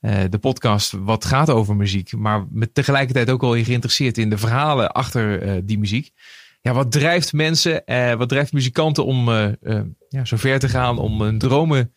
[0.00, 4.92] de podcast wat gaat over muziek, maar met tegelijkertijd ook wel geïnteresseerd in de verhalen
[4.92, 6.12] achter die muziek
[6.62, 9.30] ja, wat drijft mensen, eh, wat drijft muzikanten om
[10.08, 11.92] ja, zo ver te gaan, om hun dromen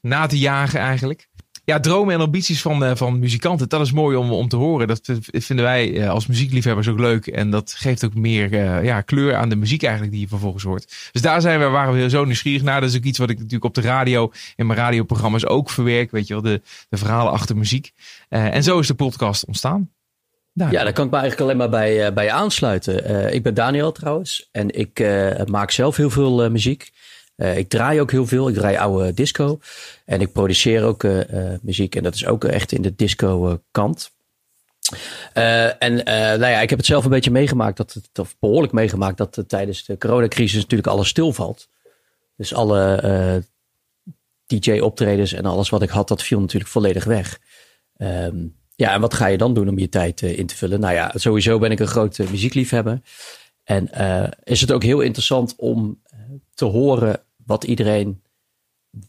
[0.00, 1.28] na te jagen eigenlijk.
[1.70, 4.88] Ja, dromen en ambities van, van muzikanten, dat is mooi om, om te horen.
[4.88, 7.26] Dat vinden wij als muziekliefhebbers ook leuk.
[7.26, 8.54] En dat geeft ook meer
[8.84, 10.94] ja, kleur aan de muziek eigenlijk die je vervolgens hoort.
[11.12, 12.80] Dus daar zijn we, waren we zo nieuwsgierig naar.
[12.80, 16.10] Dat is ook iets wat ik natuurlijk op de radio, in mijn radioprogramma's ook verwerk.
[16.10, 17.92] Weet je wel, de, de verhalen achter muziek.
[18.28, 19.90] en zo is de podcast ontstaan.
[20.52, 23.32] Ja, daar kan ik me eigenlijk alleen maar bij, bij aansluiten.
[23.34, 25.06] Ik ben Daniel trouwens en ik
[25.46, 26.90] maak zelf heel veel muziek.
[27.40, 28.48] Ik draai ook heel veel.
[28.48, 29.58] Ik draai oude disco.
[30.04, 31.06] En ik produceer ook
[31.62, 31.96] muziek.
[31.96, 34.10] En dat is ook echt in de disco kant.
[35.78, 39.18] en nou ja, ik heb het zelf een beetje meegemaakt, dat het, of behoorlijk meegemaakt,
[39.18, 41.68] dat tijdens de coronacrisis natuurlijk alles stilvalt.
[42.36, 43.44] Dus alle
[44.46, 47.38] DJ-optredens en alles wat ik had, dat viel natuurlijk volledig weg.
[47.96, 50.80] Ehm, ja, en wat ga je dan doen om je tijd in te vullen?
[50.80, 53.00] Nou ja, sowieso ben ik een grote muziekliefhebber.
[53.64, 53.90] En
[54.44, 56.02] is het ook heel interessant om
[56.54, 58.22] te horen wat iedereen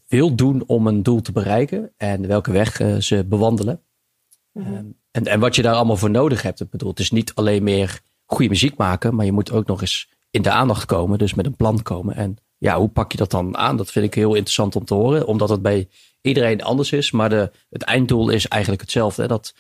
[0.07, 3.81] wil doen om een doel te bereiken en welke weg ze bewandelen.
[4.51, 4.83] Mhm.
[5.11, 6.59] en, en wat je daar allemaal voor nodig hebt.
[6.59, 9.81] Ik bedoel, het is niet alleen meer goede muziek maken, maar je moet ook nog
[9.81, 12.15] eens in de aandacht komen, dus met een plan komen.
[12.15, 13.77] En ja, hoe pak je dat dan aan?
[13.77, 15.89] Dat vind ik heel interessant om te horen, omdat het bij
[16.21, 17.11] iedereen anders is.
[17.11, 19.27] Maar de, het einddoel is eigenlijk hetzelfde.
[19.27, 19.53] Dat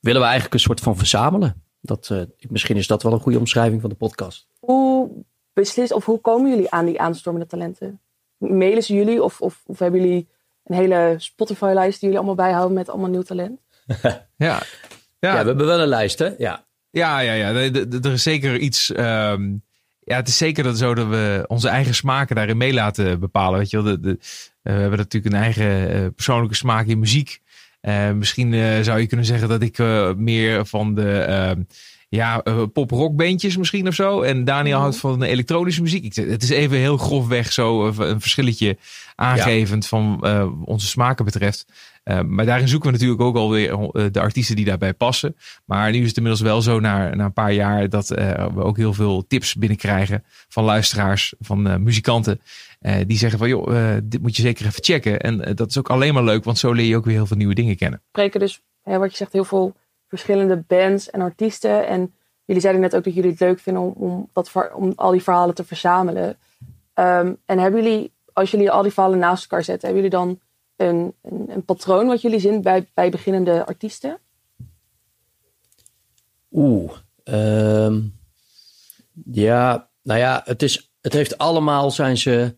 [0.00, 1.62] willen we eigenlijk een soort van verzamelen.
[1.80, 4.46] Dat, uh, misschien is dat wel een goede omschrijving van de podcast.
[4.58, 5.10] Hoe
[5.52, 8.00] beslist of hoe komen jullie aan die aanstormende talenten?
[8.36, 10.28] Mailen ze jullie of, of, of hebben jullie
[10.64, 13.60] een hele Spotify-lijst die jullie allemaal bijhouden met allemaal nieuw talent?
[14.02, 14.22] ja.
[14.36, 14.62] Ja.
[15.18, 16.34] ja, we hebben wel een lijst, hè?
[16.38, 16.64] Ja.
[16.90, 17.52] Ja, ja, ja.
[18.02, 18.90] Er is zeker iets.
[18.96, 19.62] Um,
[20.04, 23.58] ja, het is zeker dat zo dat we onze eigen smaken daarin mee laten bepalen.
[23.58, 24.18] Weet je wel, de, de,
[24.62, 27.40] we hebben natuurlijk een eigen uh, persoonlijke smaak in muziek.
[27.82, 29.78] Uh, misschien uh, zou je kunnen zeggen dat ik
[30.16, 31.62] meer van de ehm,
[32.18, 34.20] ja, pop-rock bandjes misschien of zo.
[34.20, 36.04] En Daniel houdt van de elektronische muziek.
[36.04, 38.76] Ik, het is even heel grofweg zo een verschilletje
[39.14, 40.24] aangevend van
[40.64, 41.66] onze smaken betreft.
[42.04, 45.36] Uh, maar daarin zoeken we natuurlijk ook alweer uh, de artiesten die daarbij passen.
[45.64, 48.62] Maar nu is het inmiddels wel zo na, na een paar jaar dat uh, we
[48.62, 52.40] ook heel veel tips binnenkrijgen van luisteraars, van muzikanten.
[53.06, 55.20] die zeggen van joh, dit moet je zeker even checken.
[55.20, 57.36] En dat is ook alleen maar leuk, want zo leer je ook weer heel veel
[57.36, 58.02] nieuwe dingen kennen.
[58.08, 59.74] Spreken dus, hè, wat je zegt, heel veel
[60.18, 61.86] verschillende bands en artiesten.
[61.86, 65.22] En jullie zeiden net ook dat jullie het leuk vinden om, dat, om al die
[65.22, 66.28] verhalen te verzamelen.
[66.94, 70.40] Um, en hebben jullie, als jullie al die verhalen naast elkaar zetten, hebben jullie dan
[70.76, 74.18] een, een, een patroon wat jullie zien bij, bij beginnende artiesten?
[76.50, 76.92] Oeh,
[77.24, 78.18] um,
[79.24, 82.56] ja, nou ja, het, is, het heeft allemaal zijn ze.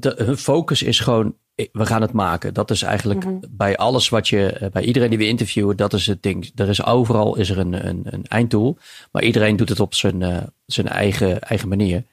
[0.00, 2.54] Hun focus is gewoon, we gaan het maken.
[2.54, 3.50] Dat is eigenlijk mm -hmm.
[3.50, 6.52] bij alles wat je, eh, bij iedereen die we interviewen, dat is het ding.
[6.54, 8.78] Er is overal is er een, een, een einddoel,
[9.12, 12.04] maar iedereen doet het op zijn, uh, zijn eigen, eigen manier.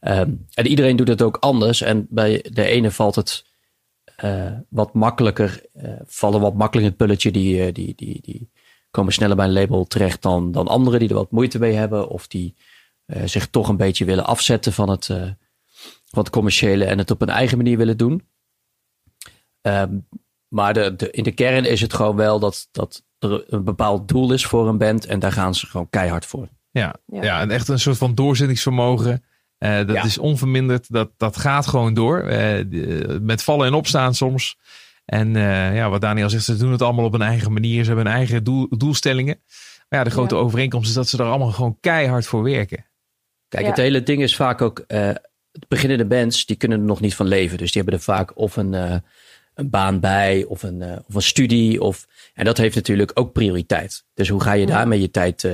[0.00, 1.80] Um, en iedereen doet het ook anders.
[1.80, 3.44] En bij de ene valt het
[4.24, 7.30] uh, wat makkelijker, uh, vallen wat makkelijker het pulletje.
[7.30, 8.50] Die, die, die, die
[8.90, 12.08] komen sneller bij een label terecht dan, dan anderen die er wat moeite mee hebben.
[12.08, 12.54] Of die
[13.24, 15.06] zich toch een beetje willen afzetten van het,
[16.04, 18.22] van het commerciële en het op een eigen manier willen doen.
[19.66, 20.08] Um,
[20.48, 24.08] maar de, de, in de kern is het gewoon wel dat, dat er een bepaald
[24.08, 25.06] doel is voor een band.
[25.06, 26.48] En daar gaan ze gewoon keihard voor.
[26.70, 27.22] Ja, ja.
[27.22, 29.24] ja en echt een soort van doorzettingsvermogen.
[29.58, 30.92] Uh, dat is onverminderd.
[30.92, 32.32] Dat, dat gaat gewoon door.
[32.32, 32.64] Uh,
[33.20, 34.58] met vallen en opstaan soms.
[35.04, 37.80] En uh, ja, wat Daniel zegt, ze doen het allemaal op een eigen manier.
[37.84, 39.42] Ze hebben een eigen doel, doelstellingen.
[39.88, 40.40] Maar ja, de grote ja.
[40.40, 42.86] overeenkomst is dat ze er allemaal gewoon keihard voor werken.
[43.48, 43.68] Kijk, ja.
[43.68, 44.84] het hele ding is vaak ook...
[45.68, 47.58] beginnende bands, die kunnen er nog niet van leven.
[47.58, 49.02] Dus die hebben er vaak of een,
[49.54, 51.80] een baan bij of een, of een studie.
[51.80, 54.04] Of, en dat heeft natuurlijk ook prioriteit.
[54.14, 55.48] Dus hoe ga je daarmee je tijd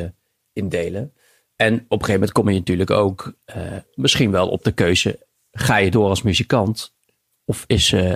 [0.52, 1.12] indelen?
[1.56, 5.26] En op een gegeven moment kom je natuurlijk ook uh, misschien wel op de keuze:
[5.52, 6.94] ga je door als muzikant?
[7.44, 8.12] Of, is, uh,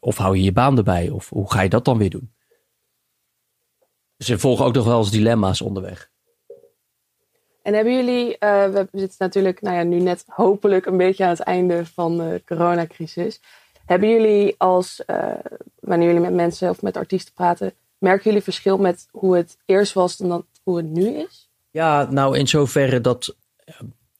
[0.00, 1.08] of hou je je baan erbij?
[1.08, 2.32] Of hoe ga je dat dan weer doen?
[4.16, 6.10] Dus er volgen ook nog wel eens dilemma's onderweg.
[7.62, 11.40] En hebben jullie, we zitten natuurlijk nou ja, nu net hopelijk een beetje aan het
[11.40, 13.40] einde van de coronacrisis.
[13.90, 15.02] Hebben jullie als,
[15.80, 19.92] wanneer jullie met mensen of met artiesten praten, merken jullie verschil met hoe het eerst
[19.92, 21.50] was dan hoe het nu is?
[21.70, 23.36] Ja, nou in zoverre dat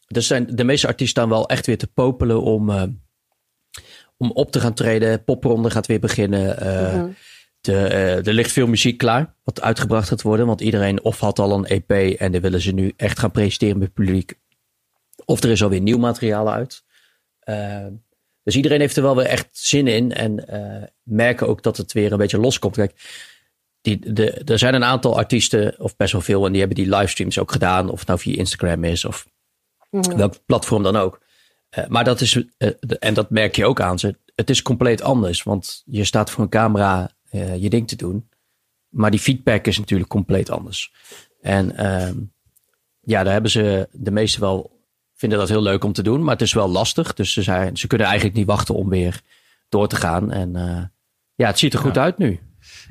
[0.07, 2.83] er zijn de meeste artiesten staan wel echt weer te popelen om, uh,
[4.17, 5.25] om op te gaan treden.
[5.25, 6.63] Popronde gaat weer beginnen.
[6.63, 7.05] Uh,
[7.61, 10.47] de, uh, er ligt veel muziek klaar wat uitgebracht gaat worden.
[10.47, 13.79] Want iedereen of had al een EP en die willen ze nu echt gaan presenteren
[13.79, 14.35] met het publiek.
[15.25, 16.85] Of er is alweer nieuw materiaal uit.
[18.51, 20.13] Dus iedereen heeft er wel weer echt zin in.
[20.13, 20.45] En
[21.03, 22.75] merken ook dat het weer een beetje loskomt.
[22.75, 22.95] Kijk,
[23.81, 26.97] die, de, er zijn een aantal artiesten, of best wel veel, en die hebben die
[26.97, 27.91] livestreams ook gedaan.
[27.91, 29.27] Of het nou via Instagram is of
[29.91, 30.17] mm.
[30.17, 31.21] welk platform dan ook.
[31.79, 34.63] Uh, maar dat is, uh, de, en dat merk je ook aan ze, het is
[34.63, 35.43] compleet anders.
[35.43, 38.29] Want je staat voor een camera je ding te doen.
[38.89, 40.93] Maar die feedback is natuurlijk compleet anders.
[41.41, 42.17] En ehm,
[43.01, 44.80] ja, daar hebben ze de meesten wel,
[45.21, 46.23] vinden dat heel leuk om te doen.
[46.23, 47.15] Maar het is wel lastig.
[47.15, 49.21] Dus ze, zijn, ze kunnen eigenlijk niet wachten om weer
[49.69, 50.33] door te gaan.
[50.33, 50.53] En
[51.35, 52.03] ja, het ziet er goed ja.
[52.03, 52.41] uit nu.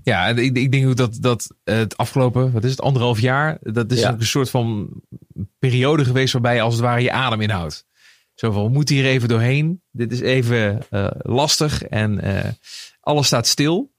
[0.03, 3.91] Ja, ik, ik denk ook dat, dat het afgelopen, wat is het, anderhalf jaar, dat
[3.91, 4.13] is ja.
[4.13, 4.89] een soort van
[5.59, 7.87] periode geweest waarbij je als het ware je adem inhoudt.
[8.33, 9.81] Zo van, we moeten hier even doorheen.
[9.91, 12.39] Dit is even uh, lastig en uh,
[12.99, 13.91] alles staat stil.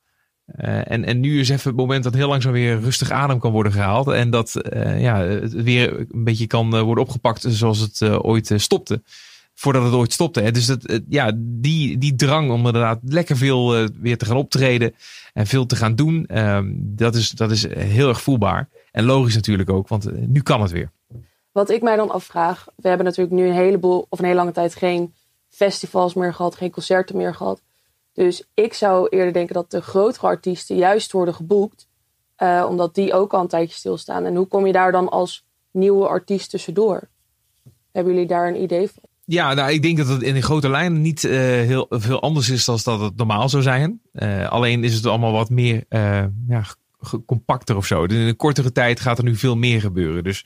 [0.58, 3.52] Uh, en, en nu is even het moment dat heel langzaam weer rustig adem kan
[3.52, 4.08] worden gehaald.
[4.08, 4.54] En dat
[4.98, 9.02] ja, het weer een beetje kan worden opgepakt zoals het ooit stopte.
[9.54, 10.50] voordat het ooit stopte.
[10.50, 14.94] Dus dat, ja, die, die drang om inderdaad lekker veel weer te gaan optreden
[15.32, 18.68] en veel te gaan doen, ehm, dat, is, dat is heel erg voelbaar.
[18.92, 20.90] En logisch natuurlijk ook, want nu kan het weer.
[21.52, 24.52] Wat ik mij dan afvraag, we hebben natuurlijk nu een heleboel of een hele lange
[24.52, 25.14] tijd geen
[25.48, 27.62] festivals meer gehad, geen concerten meer gehad.
[28.20, 31.88] Dus ik zou eerder denken dat de grotere artiesten juist worden geboekt,
[32.38, 34.24] uh, omdat die ook al een tijdje stilstaan.
[34.24, 37.08] En hoe kom je daar dan als nieuwe artiest tussendoor?
[37.92, 39.02] Hebben jullie daar een idee van?
[39.24, 42.48] Ja, nou, ik denk dat het in de grote lijnen niet uh, heel veel anders
[42.48, 44.00] is dan dat het normaal zou zijn.
[44.12, 45.84] Uh, alleen is het allemaal wat meer
[46.48, 46.64] ja,
[47.26, 48.04] compacter of zo.
[48.04, 50.24] In een kortere tijd gaat er nu veel meer gebeuren.
[50.24, 50.44] Dus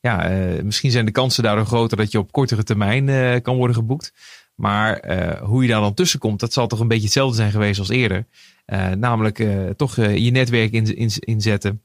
[0.00, 0.28] ja,
[0.62, 4.12] misschien zijn de kansen daardoor groter dat je op kortere termijn kan worden geboekt.
[4.56, 7.50] Maar uh, hoe je daar dan tussen komt, dat zal toch een beetje hetzelfde zijn
[7.50, 8.26] geweest als eerder.
[8.66, 11.82] Uh, namelijk uh, toch je netwerk in, inzetten.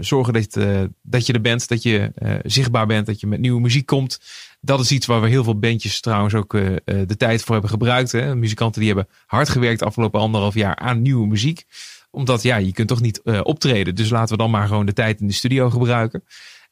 [0.00, 0.58] zorgen dat,
[1.02, 2.12] dat je er bent, dat je
[2.44, 4.20] zichtbaar bent, dat je met nieuwe muziek komt.
[4.60, 6.52] Dat is iets waar we heel veel bandjes trouwens ook
[6.84, 8.12] de tijd voor hebben gebruikt.
[8.12, 8.36] Hè.
[8.36, 11.64] Muzikanten die hebben hard gewerkt de afgelopen anderhalf jaar aan nieuwe muziek.
[12.14, 13.94] Omdat ja, je kunt toch niet optreden.
[13.94, 16.24] Dus laten we dan maar gewoon de tijd in de studio gebruiken.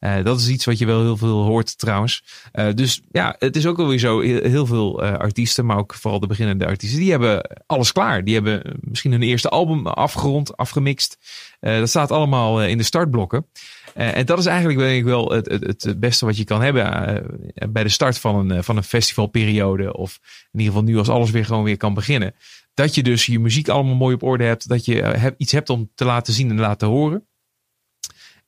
[0.04, 2.24] Uh, dat is iets wat je wel heel veel hoort trouwens.
[2.52, 4.20] Uh, dus ja, het is ook alweer zo.
[4.20, 8.24] Heel veel uh, artiesten, maar ook vooral de beginnende artiesten, die hebben alles klaar.
[8.24, 11.18] Die hebben misschien hun eerste album afgerond, afgemixt.
[11.60, 13.46] dat staat allemaal in de startblokken.
[13.94, 17.26] en dat is eigenlijk denk ik wel het, het, het beste wat je kan hebben
[17.70, 19.96] bij de start van een, van een festivalperiode.
[19.96, 20.18] Of
[20.52, 22.34] in ieder geval nu als alles weer gewoon weer kan beginnen.
[22.74, 24.68] Dat je dus je muziek allemaal mooi op orde hebt.
[24.68, 27.26] Dat je iets hebt om te laten zien en laten horen.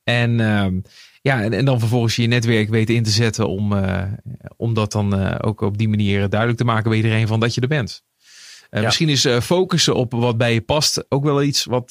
[0.05, 0.81] En ehm,
[1.23, 4.03] ja, en, en dan vervolgens je netwerk weten in te zetten om, uh,
[4.57, 7.55] om dat dan uh, ook op die manier duidelijk te maken bij iedereen van dat
[7.55, 8.05] je er bent.
[8.71, 8.87] Uh, ja.
[8.87, 11.91] Misschien is focussen op wat bij je past ook wel iets wat,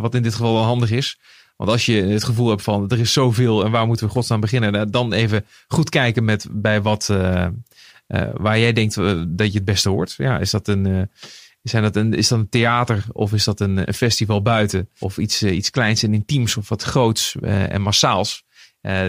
[0.00, 1.18] wat in dit geval wel handig is.
[1.56, 4.40] Want als je het gevoel hebt van er is zoveel en waar moeten we godsnaam
[4.40, 7.14] beginnen, dan even goed kijken met bij wat
[8.34, 8.94] waar jij denkt
[9.28, 10.14] dat je het beste hoort.
[10.16, 11.08] Ja, is dat een
[11.68, 14.88] zijn dat een, is dat een theater of is dat een, een festival buiten?
[14.98, 18.44] Of iets, iets kleins en intiems of wat groots en massaals?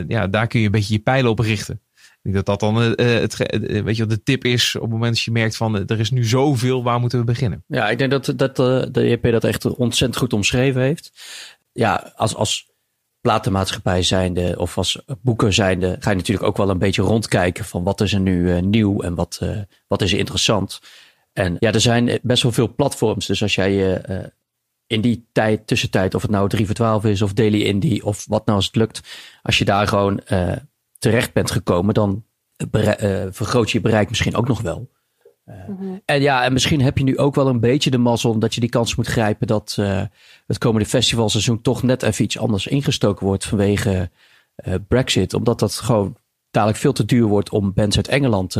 [0.07, 1.81] Ja, daar kun je een beetje je pijlen op richten.
[1.95, 3.37] Ik denk dat dat dan het,
[3.83, 6.25] weet je, de tip is op het moment dat je merkt van er is nu
[6.25, 7.63] zoveel, waar moeten we beginnen?
[7.67, 8.55] Ja, ik denk dat, dat
[8.93, 11.11] de JP dat echt ontzettend goed omschreven heeft.
[11.71, 12.69] Ja, als, als
[13.21, 17.83] platenmaatschappij zijnde of als boeker zijnde ga je natuurlijk ook wel een beetje rondkijken van
[17.83, 19.41] wat is er nu nieuw en wat,
[19.87, 20.81] wat is er interessant.
[21.33, 23.25] En ja, er zijn best wel veel platforms.
[23.25, 24.17] Dus als jij je uh,
[24.87, 28.25] in die tijd, tussentijd, of het nou 3 voor 12 is of Daily Indie of
[28.27, 29.01] wat nou als het lukt.
[29.41, 30.21] Als je daar gewoon
[30.97, 32.23] terecht bent gekomen, dan
[33.29, 34.89] vergroot je bereik misschien ook nog wel.
[35.67, 36.01] Mm-hmm.
[36.05, 38.59] En ja, en misschien heb je nu ook wel een beetje de mazzel dat je
[38.59, 39.77] die kans moet grijpen dat
[40.47, 44.09] het komende festivalseizoen toch net even iets anders ingestoken wordt vanwege
[44.87, 45.33] Brexit.
[45.33, 46.15] Omdat dat gewoon
[46.51, 48.55] dadelijk veel te duur wordt om bands uit Engeland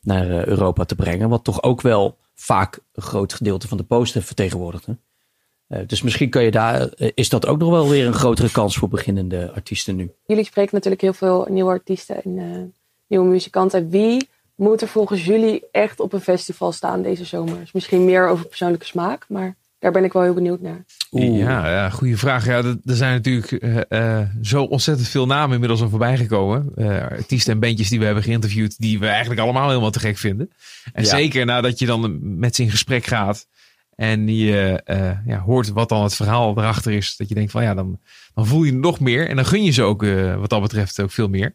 [0.00, 1.28] naar eh, Europa te brengen.
[1.28, 4.86] Wat toch ook wel vaak een groot gedeelte van de posten vertegenwoordigt.
[4.86, 5.86] Hè?
[5.86, 8.88] Dus misschien kan je daar, is dat ook nog wel weer een grotere kans voor
[8.88, 10.12] beginnende artiesten nu.
[10.26, 12.74] Jullie spreken natuurlijk heel veel nieuwe artiesten en
[13.06, 13.90] nieuwe muzikanten.
[13.90, 17.58] Wie moet er volgens jullie echt op een festival staan deze zomer?
[17.58, 20.84] Dus misschien meer over persoonlijke smaak, maar daar ben ik wel heel benieuwd naar.
[21.10, 22.46] Ja, ja, goede vraag.
[22.46, 26.72] Ja, er zijn natuurlijk uh, zo ontzettend veel namen inmiddels al voorbij gekomen.
[26.76, 30.16] Uh, artiesten en bandjes die we hebben geïnterviewd, die we eigenlijk allemaal helemaal te gek
[30.16, 30.50] vinden.
[30.92, 31.08] En ja.
[31.08, 33.46] zeker nadat je dan met ze in gesprek gaat
[33.94, 37.62] en je uh, ja, hoort wat dan het verhaal erachter is, dat je denkt van
[37.62, 38.00] ja, dan,
[38.34, 39.28] dan voel je nog meer.
[39.28, 40.04] En dan gun je ze ook
[40.38, 41.54] wat dat betreft ook veel meer.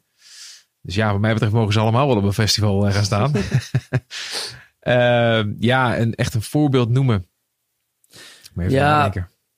[0.86, 3.32] Dus ja, wat mij betreft mogen ze allemaal wel op een festival gaan staan.
[5.60, 7.28] ja, en echt een voorbeeld noemen
[8.56, 9.14] ja,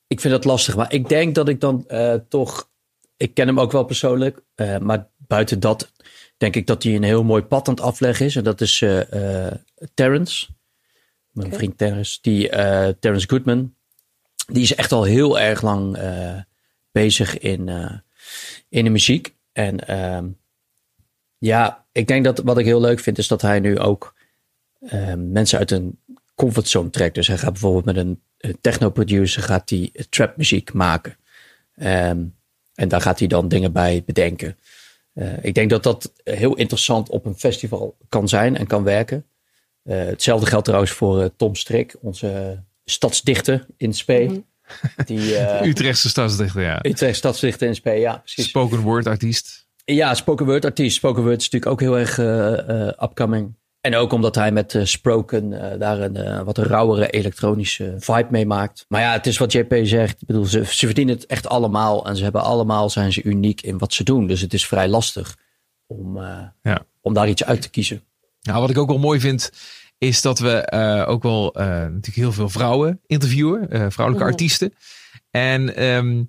[0.08, 0.76] ik vind dat lastig.
[0.76, 2.70] Maar ik denk dat ik dan uh, toch...
[3.18, 4.44] Ik ken hem ook wel persoonlijk.
[4.56, 5.92] Uh, maar buiten dat
[6.38, 8.36] denk ik dat hij een heel mooi pad aan het afleggen is.
[8.36, 9.48] En dat is uh,
[9.94, 10.48] Terrence.
[11.32, 11.60] Mijn okay.
[11.60, 12.18] vriend Terrence.
[12.22, 12.50] Die,
[13.00, 13.76] Terrence Goodman.
[14.48, 15.98] Die is echt al heel erg lang
[16.92, 17.70] bezig in,
[18.70, 19.36] in de muziek.
[19.52, 20.28] En ehm,
[21.46, 24.14] ja, ik denk dat wat ik heel leuk vind is dat hij nu ook
[25.18, 26.00] mensen uit een
[26.36, 27.16] comfortzone trekt.
[27.16, 28.22] Dus hij gaat bijvoorbeeld met een
[28.62, 31.18] techno-producer gaat hij trap muziek maken.
[31.76, 32.36] Um,
[32.76, 34.58] en daar gaat hij dan dingen bij bedenken.
[35.14, 39.26] Uh, ik denk dat dat heel interessant op een festival kan zijn en kan werken.
[39.84, 44.30] Uh, hetzelfde geldt trouwens voor uh, Tom Strik, onze stadsdichter in Spee.
[44.30, 44.46] Mm
[45.06, 45.38] Die,
[45.70, 46.78] Utrechtse stadsdichter, ja.
[46.78, 48.48] Utrechtse stadsdichter in Spee, ja, precies.
[48.48, 49.65] Spoken word artiest.
[49.86, 50.96] Ja, spoken word artiest.
[50.96, 52.18] Spoken word is natuurlijk ook heel erg
[53.04, 53.56] upcoming.
[53.82, 58.86] En ook omdat hij met Sproken uh, daar een wat rauwere elektronische vibe mee maakt.
[58.88, 60.22] Maar ja, het is wat JP zegt.
[60.22, 62.06] Ik bedoel, ze, ze, verdienen het echt allemaal.
[62.06, 64.28] En ze hebben allemaal, zijn ze uniek in wat ze doen.
[64.28, 65.38] Dus het is vrij lastig
[65.88, 66.18] om,
[66.62, 66.86] ja.
[67.02, 68.04] om daar iets uit te kiezen.
[68.42, 69.52] Nou, wat ik ook wel mooi vind,
[69.98, 74.34] is dat we uh, ook wel uh, natuurlijk heel veel vrouwen interviewen, uh, vrouwelijke Mhm.
[74.34, 74.74] artiesten.
[75.32, 76.24] En ehm,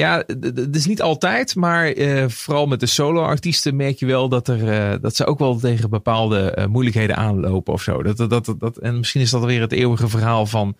[0.00, 1.92] ja, het is niet altijd, maar
[2.26, 6.66] vooral met de solo-artiesten merk je wel dat, er, dat ze ook wel tegen bepaalde
[6.70, 8.02] moeilijkheden aanlopen of zo.
[8.02, 10.76] Dat, dat, dat, dat, en misschien is dat weer het eeuwige verhaal van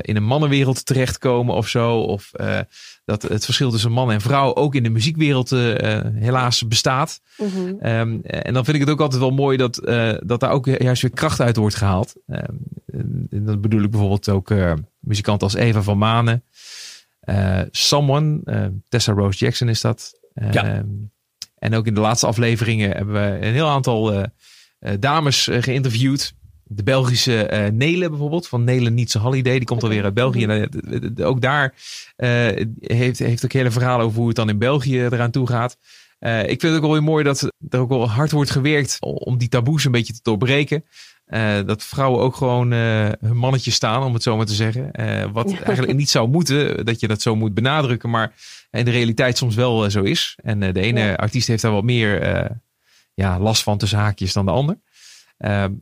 [0.00, 2.00] in een mannenwereld terechtkomen of zo.
[2.00, 2.30] Of
[3.04, 5.50] dat het verschil tussen man en vrouw ook in de muziekwereld
[6.14, 7.20] helaas bestaat.
[7.36, 7.58] Mhm.
[7.58, 9.74] Um, en dan vind ik het ook altijd wel mooi dat,
[10.26, 12.14] dat daar ook juist weer kracht uit wordt gehaald.
[12.26, 12.66] Um,
[13.30, 14.52] en dat bedoel ik bijvoorbeeld ook
[14.98, 16.42] muzikanten als Eva van Manen.
[17.30, 18.40] Uh, Someone,
[18.88, 20.20] Tessa Rose Jackson is dat.
[20.50, 20.84] Ja.
[21.58, 24.26] En ook in de laatste afleveringen hebben we een heel aantal
[24.98, 26.36] dames geïnterviewd.
[26.70, 29.58] De Belgische uh, Nele bijvoorbeeld, van Nele Nietse Holiday.
[29.58, 30.44] Die komt alweer uit België.
[30.44, 30.68] En,
[31.18, 31.74] uh, ook daar
[32.16, 35.76] uh, heeft, heeft ook hele verhalen over hoe het dan in België eraan toe gaat.
[36.20, 39.38] Ik vind het ook wel weer mooi dat er ook wel hard wordt gewerkt om
[39.38, 40.84] die taboes een beetje te doorbreken.
[41.28, 44.90] Uh, dat vrouwen ook gewoon uh, hun mannetje staan, om het zo maar te zeggen.
[45.32, 45.62] wat ja.
[45.64, 48.32] eigenlijk niet zou moeten, dat je dat zo moet benadrukken, maar
[48.70, 50.38] in de realiteit soms wel zo is.
[50.42, 51.14] En de ene ja.
[51.14, 52.22] artiest heeft daar wat meer
[53.14, 54.78] ja, last van tussen haakjes dan de ander.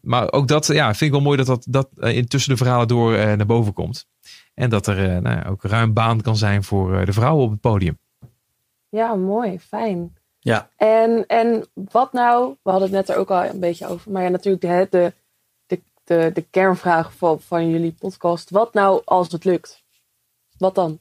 [0.03, 3.12] maar ook dat ja, vind ik wel mooi dat dat, dat intussen de verhalen door
[3.12, 4.07] naar boven komt.
[4.55, 7.99] En dat er nou, ook ruim baan kan zijn voor de vrouwen op het podium.
[8.88, 10.14] Ja, mooi, fijn.
[10.38, 10.68] Ja.
[10.76, 14.22] En, en wat nou, we hadden het net er ook al een beetje over, maar
[14.22, 15.12] ja, natuurlijk de, de,
[16.07, 18.50] de, de, kernvraag van, van jullie podcast.
[18.50, 19.82] Wat nou als het lukt?
[20.59, 20.98] Wat dan?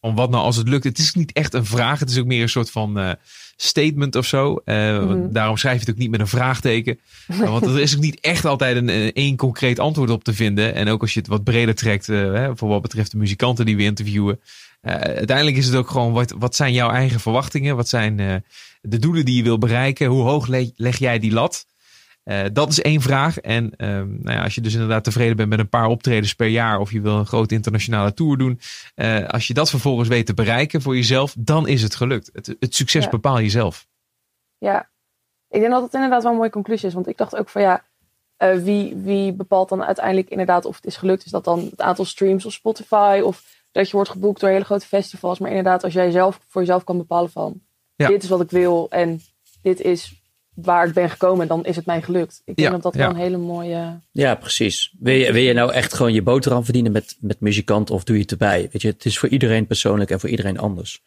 [0.00, 0.84] Om wat nou als het lukt?
[0.84, 3.12] Het is niet echt een vraag, het is ook meer een soort van uh,
[3.56, 4.60] statement of zo.
[4.64, 5.32] Uh, mm-hmm.
[5.32, 6.98] Daarom schrijf je het ook niet met een vraagteken.
[7.26, 10.74] want er is ook niet echt altijd een, één concreet antwoord op te vinden.
[10.74, 13.76] En ook als je het wat breder trekt, uh, voor wat betreft de muzikanten die
[13.76, 14.40] we interviewen.
[14.82, 17.76] Uiteindelijk is het ook gewoon, wat, wat zijn jouw eigen verwachtingen?
[17.76, 18.16] Wat zijn
[18.80, 20.06] de doelen die je wil bereiken?
[20.06, 21.66] Hoe hoog leg, leg jij die lat?
[22.24, 23.38] Uh, dat is één vraag.
[23.38, 26.78] En nou ja, als je dus inderdaad tevreden bent met een paar optredens per jaar,
[26.78, 28.60] of je wil een grote internationale tour doen,
[29.26, 32.30] als je dat vervolgens weet te bereiken voor jezelf, dan is het gelukt.
[32.32, 33.10] Het, het succes ja.
[33.10, 33.86] bepaal je zelf.
[34.58, 34.90] Ja,
[35.48, 36.94] ik denk dat het inderdaad wel een mooie conclusie is.
[36.94, 37.84] Want ik dacht ook van ja,
[38.36, 41.24] wie, wie bepaalt dan uiteindelijk inderdaad of het is gelukt?
[41.24, 43.20] Is dat dan het aantal streams op Spotify?
[43.24, 45.38] Of dat je wordt geboekt door hele grote festivals.
[45.38, 47.60] Maar inderdaad, als jij zelf voor jezelf kan bepalen van...
[47.96, 48.08] Ja.
[48.08, 49.20] dit is wat ik wil en
[49.62, 50.21] dit is
[50.54, 52.42] waar ik ben gekomen, dan is het mij gelukt.
[52.44, 52.98] Ik denk Ja, dat dat ja.
[53.00, 54.00] wel een hele mooie...
[54.10, 54.94] Ja, precies.
[54.98, 58.16] Wil je, wil je nou echt gewoon je boterham verdienen met, met muzikant of doe
[58.16, 58.68] je het erbij?
[58.72, 61.02] Weet je, het is voor iedereen persoonlijk en voor iedereen anders.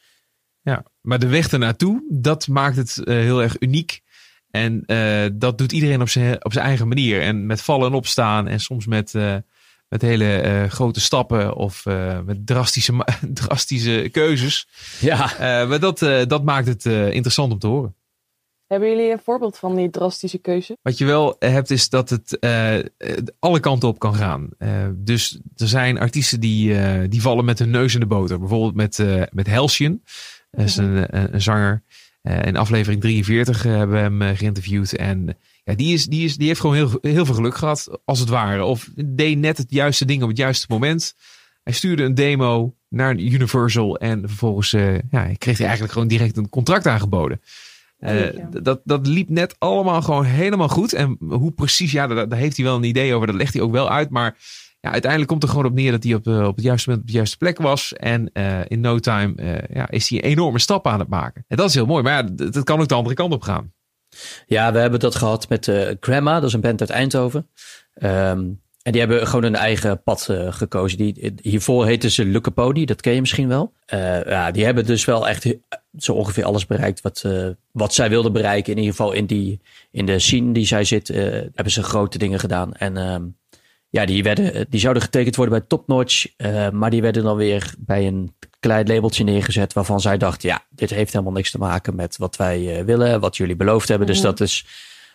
[0.62, 4.02] Ja, maar de weg ernaartoe, dat maakt het uh, heel erg uniek.
[4.52, 7.22] En uh, dat doet iedereen op zijn, op zijn eigen manier.
[7.22, 9.36] En met vallen en opstaan en soms met, uh,
[9.90, 11.86] met hele uh, grote stappen of
[12.26, 14.68] met drastische, drastische keuzes.
[15.00, 15.32] Ja.
[15.66, 17.96] maar dat, dat maakt het interessant om te horen.
[18.68, 20.78] Hebben jullie een voorbeeld van die drastische keuze?
[20.82, 22.40] Wat je wel hebt is dat het
[23.40, 24.50] alle kanten op kan gaan.
[24.96, 28.40] dus er zijn artiesten die, die vallen met hun neus in de boter.
[28.40, 30.04] Bijvoorbeeld met, met Halcyon.
[30.52, 31.84] Dat is een, een, een zanger.
[32.22, 34.96] In aflevering 43 uh, hebben we hem geïnterviewd.
[34.96, 38.20] En ja, die, is, die, is, die heeft gewoon heel, heel veel geluk gehad, als
[38.20, 38.64] het ware.
[38.64, 41.16] Of deed net het juiste ding op het juiste moment.
[41.64, 43.98] Hij stuurde een demo naar Universal.
[43.98, 44.72] En vervolgens
[45.10, 47.42] ja, kreeg hij eigenlijk gewoon direct een contract aangeboden.
[47.98, 48.32] Ja.
[48.62, 50.94] dat, dat liep net allemaal gewoon helemaal goed.
[50.94, 53.28] En hoe precies, ja, daar, daar heeft hij wel een idee over.
[53.28, 54.10] Dat legt hij ook wel uit.
[54.10, 54.38] Maar
[54.80, 57.08] ja, uiteindelijk komt er gewoon op neer dat hij op, uh, op het juiste moment
[57.08, 57.94] op de juiste plek was.
[57.94, 61.46] En uh, in no time uh, ja, is hij een enorme stap aan het maken.
[61.48, 62.04] En dat is heel mooi.
[62.04, 63.74] Maar ja, dat, dat kan ook de andere kant op gaan.
[64.46, 66.34] Ja, we hebben dat gehad met Grandma.
[66.34, 67.50] Dat is een band uit Eindhoven.
[67.94, 70.98] Um, en die hebben gewoon een eigen pad gekozen.
[70.98, 72.86] Die, hiervoor heten ze Lukkepodi.
[72.86, 73.74] Dat ken je misschien wel.
[74.26, 75.56] ja, die hebben dus wel echt
[75.98, 77.26] zo ongeveer alles bereikt wat,
[77.72, 78.72] wat zij wilden bereiken.
[78.72, 79.62] In ieder geval in, die,
[79.92, 82.74] in de scene die zij zit, hebben ze grote dingen gedaan.
[82.74, 82.98] En...
[82.98, 83.38] Um,
[83.90, 86.28] ja, die, werden, die zouden getekend worden bij Top Notch.
[86.72, 89.74] Maar die werden dan weer bij een klein labeltje neergezet.
[89.74, 93.20] Waarvan zij dachten, ja, dit heeft helemaal niks te maken met wat wij willen.
[93.20, 94.08] Wat jullie beloofd hebben.
[94.08, 94.66] Dus dat is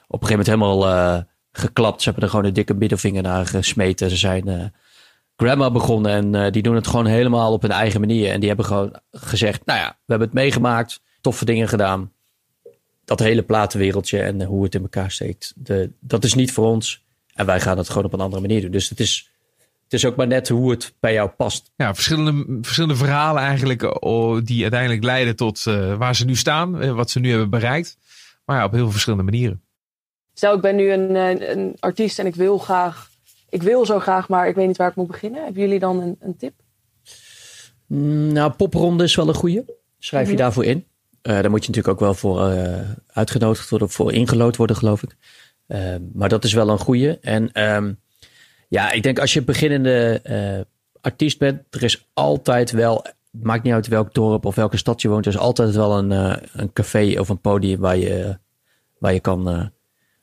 [0.08, 2.02] op een gegeven moment helemaal geklapt.
[2.02, 4.10] Ze hebben er gewoon een dikke middelvinger naar gesmeten.
[4.10, 4.72] Ze zijn
[5.36, 8.30] Grandma begonnen en die doen het gewoon helemaal op hun eigen manier.
[8.30, 11.00] En die hebben gewoon gezegd, nou ja, we hebben het meegemaakt.
[11.20, 12.12] Toffe dingen gedaan.
[13.04, 15.52] Dat hele platenwereldje en hoe het in elkaar steekt.
[15.56, 17.04] De, dat is niet voor ons.
[17.34, 18.70] En wij gaan het gewoon op een andere manier doen.
[18.70, 19.30] Dus het is,
[19.84, 21.70] het is ook maar net hoe het bij jou past.
[21.76, 23.80] Ja, verschillende, verschillende verhalen eigenlijk
[24.44, 25.62] die uiteindelijk leiden tot
[25.98, 26.94] waar ze nu staan.
[26.94, 27.98] Wat ze nu hebben bereikt.
[28.44, 29.62] Maar ja, op heel verschillende manieren.
[30.40, 33.10] Stel, ik ben nu een, een, een, artiest en ik wil graag...
[33.48, 35.42] Ik wil zo graag, maar ik weet niet waar ik moet beginnen.
[35.44, 36.52] Hebben jullie dan een, een tip?
[37.86, 39.64] Mm, nou, popronde is wel een goede.
[39.98, 40.36] Schrijf je mm-hmm.
[40.36, 40.76] daarvoor in.
[40.76, 42.40] Uh, daar moet je natuurlijk ook wel voor
[43.06, 43.88] uitgenodigd worden.
[43.88, 45.16] Of voor ingelood worden, geloof ik.
[46.12, 47.18] maar dat is wel een goede.
[47.20, 47.92] En ehm,
[48.68, 50.66] ja, ik denk als je beginnende
[51.00, 55.08] artiest bent, er is altijd wel, maakt niet uit welk dorp of welke stad je
[55.08, 56.10] woont, er is altijd wel een,
[56.52, 58.38] een café of een podium waar je,
[58.98, 59.72] waar je kan,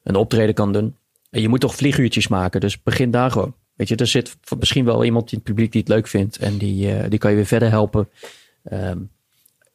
[0.07, 0.95] een optreden kan doen.
[1.29, 3.55] En je moet toch vlieguurtjes maken, dus begin daar gewoon.
[3.75, 6.57] Weet je, er zit misschien wel iemand in het publiek die het leuk vindt en
[6.57, 8.09] die, die kan je weer verder helpen.
[8.63, 8.97] Ehm,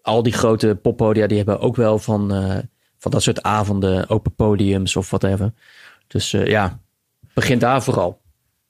[0.03, 2.59] al die grote poppodia die hebben ook wel van, uh,
[2.99, 5.53] van dat soort avonden, open podiums of whatever.
[6.07, 6.79] Dus uh, ja,
[7.35, 8.21] begin daar vooral.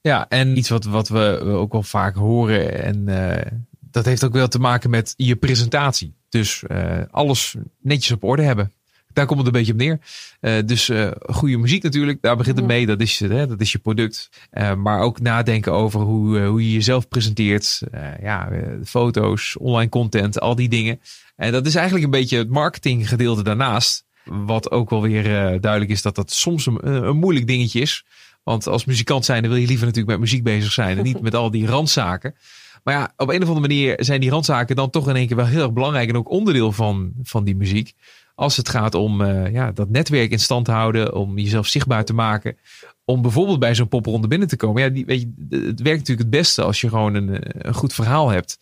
[0.01, 4.33] Ja, en iets wat, wat we ook wel vaak horen en uh, dat heeft ook
[4.33, 6.13] wel te maken met je presentatie.
[6.29, 6.63] Dus
[7.11, 8.71] alles netjes op orde hebben
[9.13, 9.99] daar komt het een beetje op neer.
[10.41, 12.85] Uh, dus uh, goede muziek natuurlijk, daar begint het mee.
[12.85, 14.29] Dat is, hè, dat is je product.
[14.53, 17.81] Uh, maar ook nadenken over hoe, hoe je jezelf presenteert.
[18.21, 18.49] ja,
[18.85, 20.99] foto's, online content, al die dingen.
[21.35, 24.05] En dat is eigenlijk een beetje het marketinggedeelte daarnaast.
[24.23, 25.23] Wat ook wel weer
[25.61, 28.05] duidelijk is dat dat soms een, een moeilijk dingetje is.
[28.43, 30.97] Want als muzikant zijn, dan wil je liever natuurlijk met muziek bezig zijn.
[30.97, 32.35] En niet met al die randzaken.
[32.83, 35.35] Maar ja, op een of andere manier zijn die randzaken dan toch in één keer
[35.35, 36.09] wel heel erg belangrijk.
[36.09, 37.93] En ook onderdeel van, van die muziek.
[38.35, 42.05] Als het gaat om uh, ja, dat netwerk in stand te houden, om jezelf zichtbaar
[42.05, 42.57] te maken.
[43.05, 44.81] Om bijvoorbeeld bij zo'n popronde binnen te komen.
[44.81, 47.93] Ja, die, weet je, het werkt natuurlijk het beste als je gewoon een, een goed
[47.93, 48.59] verhaal hebt.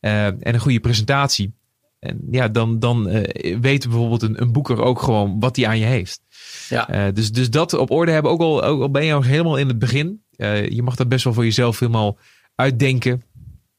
[0.00, 1.52] Uh, en een goede presentatie.
[1.98, 5.78] En ja, dan, dan uh, weet bijvoorbeeld een, een boeker ook gewoon wat hij aan
[5.78, 6.20] je heeft.
[6.68, 7.10] Ja.
[7.10, 9.68] dus, dus dat op orde hebben, ook al, ook al ben je nog helemaal in
[9.68, 10.22] het begin.
[10.68, 12.18] je mag dat best wel voor jezelf helemaal
[12.54, 13.22] uitdenken.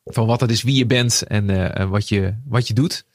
[0.04, 3.06] Van wat dat is, wie je bent en wat, je, wat je doet.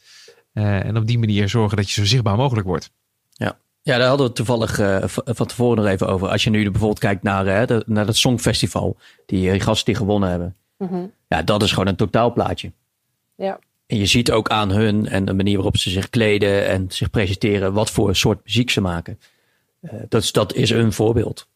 [0.59, 2.91] Uh, en op die manier zorgen dat je zo zichtbaar mogelijk wordt.
[3.31, 3.59] Ja.
[3.83, 6.29] Ja, daar hadden we toevallig uh, van tevoren nog even over.
[6.29, 8.97] Als je nu bijvoorbeeld kijkt naar, uh, de, naar het Songfestival,
[9.27, 10.57] die, die gasten die gewonnen hebben.
[10.79, 11.13] Mm -hmm.
[11.29, 12.73] Ja, dat is gewoon een totaalplaatje.
[13.35, 13.59] Ja.
[13.87, 17.11] En je ziet ook aan hun en de manier waarop ze zich kleden en zich
[17.11, 19.19] presenteren, wat voor soort muziek ze maken.
[20.09, 21.49] dat, is, dat is een voorbeeld.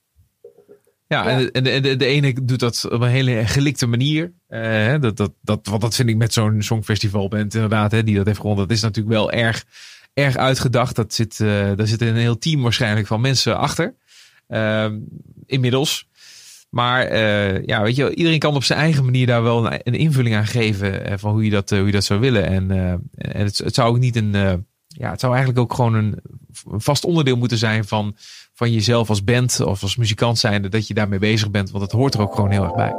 [1.12, 4.32] Ja, en, de, de, de, ene doet dat op een hele gelikte manier.
[4.48, 8.16] Uh, dat, dat, dat, want dat vind ik met zo'n songfestival bent inderdaad, hè, die
[8.16, 8.68] dat heeft gewonnen.
[8.68, 9.64] Dat is natuurlijk wel erg,
[10.14, 10.96] erg uitgedacht.
[10.96, 13.94] Dat zit, uh, daar zit een heel team waarschijnlijk van mensen achter.
[14.48, 14.86] Uh,
[15.46, 16.08] inmiddels.
[16.70, 19.94] Maar uh, ja, weet je, iedereen kan op zijn eigen manier daar wel een, een
[19.94, 22.46] invulling aan geven van hoe je dat, hoe je dat zou willen.
[22.46, 24.34] En, en het, het, zou ook niet een,
[24.92, 26.20] ja, het zou eigenlijk ook gewoon een
[26.64, 28.16] vast onderdeel moeten zijn van
[28.54, 31.70] van jezelf als band of als muzikant zijnde dat je daarmee bezig bent.
[31.70, 32.94] Want het hoort er ook gewoon heel erg bij.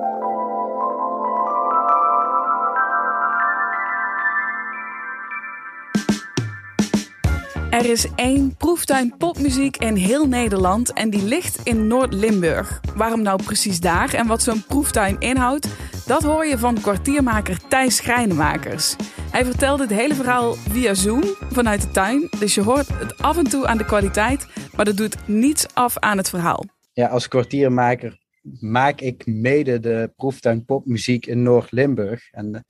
[7.69, 12.79] Er is één proeftuin popmuziek in heel Nederland en die ligt in Noord-Limburg.
[12.95, 15.67] Waarom nou precies daar en wat zo'n proeftuin inhoudt,
[16.05, 18.95] dat hoor je van kwartiermaker Thijs Schrijnemakers.
[19.33, 23.37] Hij vertelde het hele verhaal via Zoom vanuit de tuin, dus je hoort het af
[23.37, 26.65] en toe aan de kwaliteit, maar dat doet niets af aan het verhaal.
[26.91, 28.19] Ja, als kwartiermaker
[28.59, 32.31] maak ik mede de proeftuin popmuziek in Noord-Limburg.
[32.31, 32.61] En eh,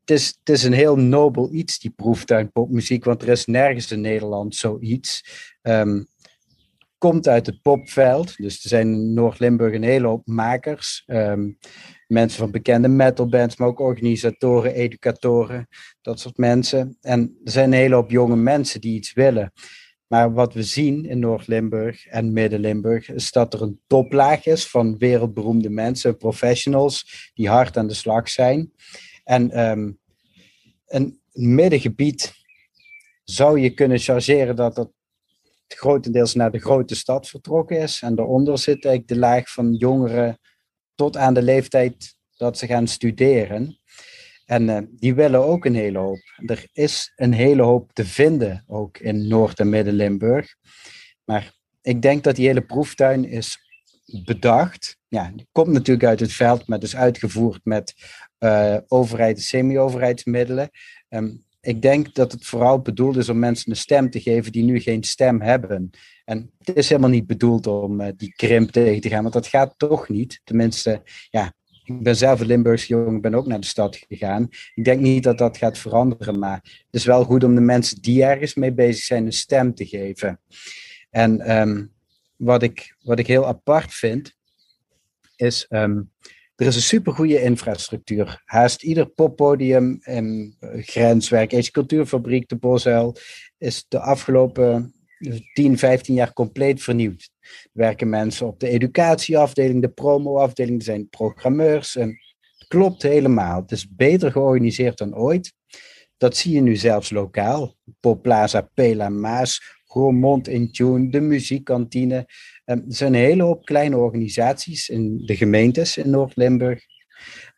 [0.00, 3.92] het is, het is een heel nobel iets, die proeftuin popmuziek, want er is nergens
[3.92, 5.24] in Nederland zoiets.
[5.62, 6.06] Um,
[6.98, 11.02] komt uit het popveld, dus er zijn in Noord-Limburg een hele hoop makers.
[11.06, 11.58] Um,
[12.06, 15.68] mensen van bekende metalbands, maar ook organisatoren, educatoren,
[16.02, 16.96] dat soort mensen.
[17.00, 19.52] En er zijn een hele hoop jonge mensen die iets willen.
[20.06, 24.98] Maar wat we zien in Noord-Limburg en Midden-Limburg is dat er een toplaag is van
[24.98, 28.72] wereldberoemde mensen, professionals, die hard aan de slag zijn.
[29.24, 29.98] En um,
[30.86, 32.32] een middengebied
[33.24, 34.90] zou je kunnen chargeren dat dat
[35.68, 38.02] grotendeels naar de grote stad vertrokken is.
[38.02, 40.38] En daaronder zit eigenlijk de laag van jongeren
[40.96, 43.78] tot aan de leeftijd dat ze gaan studeren.
[44.44, 46.20] En uh, die willen ook een hele hoop.
[46.36, 50.54] Er is een hele hoop te vinden, ook in Noord- en Midden-Limburg.
[51.24, 53.58] Maar ik denk dat die hele proeftuin is
[54.24, 54.96] bedacht.
[55.08, 57.94] Ja, die komt natuurlijk uit het veld, maar dus uitgevoerd met
[58.38, 60.70] uh, overheid en semi-overheidsmiddelen.
[61.08, 64.62] Um, ik denk dat het vooral bedoeld is om mensen een stem te geven die
[64.62, 65.90] nu geen stem hebben.
[66.24, 69.46] En het is helemaal niet bedoeld om uh, die krimp tegen te gaan, want dat
[69.46, 70.40] gaat toch niet.
[70.44, 71.54] Tenminste, ja,
[71.84, 74.48] ik ben zelf een Limburgse jongen, ben ook naar de stad gegaan.
[74.74, 78.02] Ik denk niet dat dat gaat veranderen, maar het is wel goed om de mensen
[78.02, 80.40] die ergens mee bezig zijn een stem te geven.
[81.10, 81.92] En um,
[82.36, 84.34] wat, ik, wat ik heel apart vind,
[85.36, 86.10] is um,
[86.56, 88.42] er is een supergoeie infrastructuur.
[88.44, 93.16] Haast ieder poppodium en grenswerk, Eetje Cultuurfabriek, de Bosuil,
[93.58, 94.94] is de afgelopen
[95.52, 97.30] 10, 15 jaar compleet vernieuwd.
[97.40, 101.96] Er werken mensen op de educatieafdeling, de promoafdeling, er zijn programmeurs.
[101.96, 102.08] En
[102.58, 103.60] het klopt helemaal.
[103.60, 105.52] Het is beter georganiseerd dan ooit.
[106.16, 107.74] Dat zie je nu zelfs lokaal.
[108.00, 112.16] Popplaza Pela Maas Roermond in Tune, de muziekkantine.
[112.64, 116.84] Um, er zijn een hele hoop kleine organisaties in de gemeentes in Noord-Limburg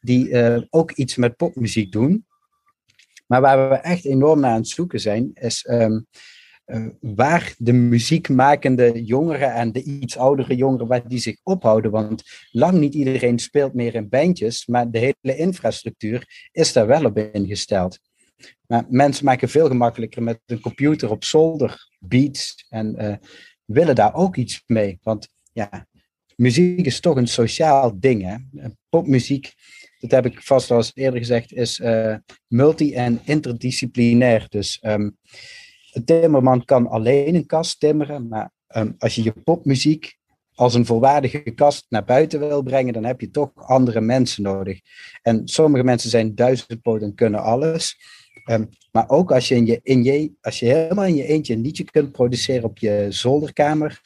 [0.00, 2.26] die uh, ook iets met popmuziek doen.
[3.26, 6.06] Maar waar we echt enorm naar aan het zoeken zijn, is um,
[6.66, 11.90] uh, waar de muziekmakende jongeren en de iets oudere jongeren, waar die zich ophouden.
[11.90, 17.04] Want lang niet iedereen speelt meer in bandjes, maar de hele infrastructuur is daar wel
[17.04, 17.98] op ingesteld.
[18.66, 23.14] Maar mensen maken veel gemakkelijker met een computer op zolder beats en uh,
[23.64, 24.98] willen daar ook iets mee.
[25.02, 25.86] Want ja,
[26.36, 28.22] muziek is toch een sociaal ding.
[28.22, 28.68] Hè?
[28.88, 29.52] Popmuziek,
[29.98, 32.16] dat heb ik vast al eens eerder gezegd, is uh,
[32.46, 34.46] multi- en interdisciplinair.
[34.48, 35.16] Dus um,
[35.92, 40.16] een timmerman kan alleen een kast timmeren, maar um, als je je popmuziek
[40.54, 44.80] als een volwaardige kast naar buiten wil brengen, dan heb je toch andere mensen nodig.
[45.22, 47.96] En sommige mensen zijn duizendpoot en kunnen alles.
[48.50, 51.54] Um, maar ook als je, in je, in je, als je helemaal in je eentje
[51.54, 54.00] een liedje kunt produceren op je zolderkamer,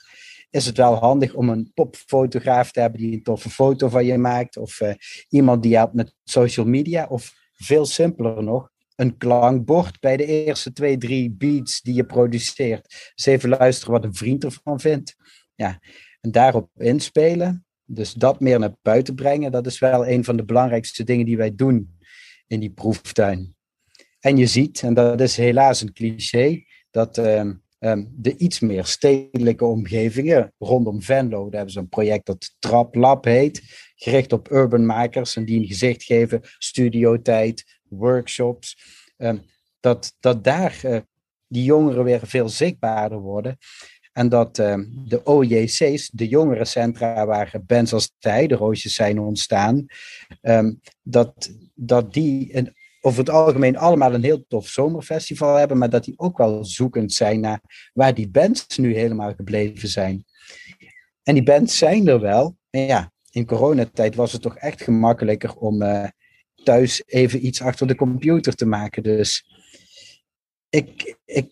[0.51, 4.19] is het wel handig om een popfotograaf te hebben die een toffe foto van je
[4.19, 4.57] maakt.
[4.57, 4.93] Of uh,
[5.29, 7.07] iemand die helpt met social media.
[7.09, 13.13] Of veel simpeler nog, een klankbord bij de eerste twee, drie beats die je produceert.
[13.15, 15.17] Dus even luisteren wat een vriend ervan vindt.
[15.55, 15.81] Ja,
[16.21, 17.65] en daarop inspelen.
[17.85, 21.37] Dus dat meer naar buiten brengen, dat is wel een van de belangrijkste dingen die
[21.37, 21.99] wij doen
[22.47, 23.55] in die proeftuin.
[24.23, 28.85] En je ziet, en dat is helaas een cliché, dat uh, um, de iets meer
[28.85, 33.63] stedelijke omgevingen rondom Venlo, daar hebben ze een project dat Trap Lab heet,
[33.95, 38.77] gericht op urbanmakers en die een gezicht geven, studiotijd, workshops,
[39.17, 39.43] um,
[39.81, 40.99] dat, dat daar uh,
[41.47, 43.57] die jongeren weer veel zichtbaarder worden.
[44.13, 49.87] En dat de OJC's, de jongerencentra waar bands als de Heideroosjes zijn ontstaan,
[51.03, 56.05] dat, dat die een over het algemeen allemaal een heel tof zomerfestival hebben, maar dat
[56.05, 60.25] die ook wel zoekend zijn naar waar die bands nu helemaal gebleven zijn.
[61.23, 62.57] En die bands zijn er wel.
[62.71, 66.05] En ja, in coronatijd was het toch echt gemakkelijker om uh,
[66.65, 69.03] thuis even iets achter de computer te maken.
[69.03, 69.47] Dus
[70.69, 71.51] ik, ik,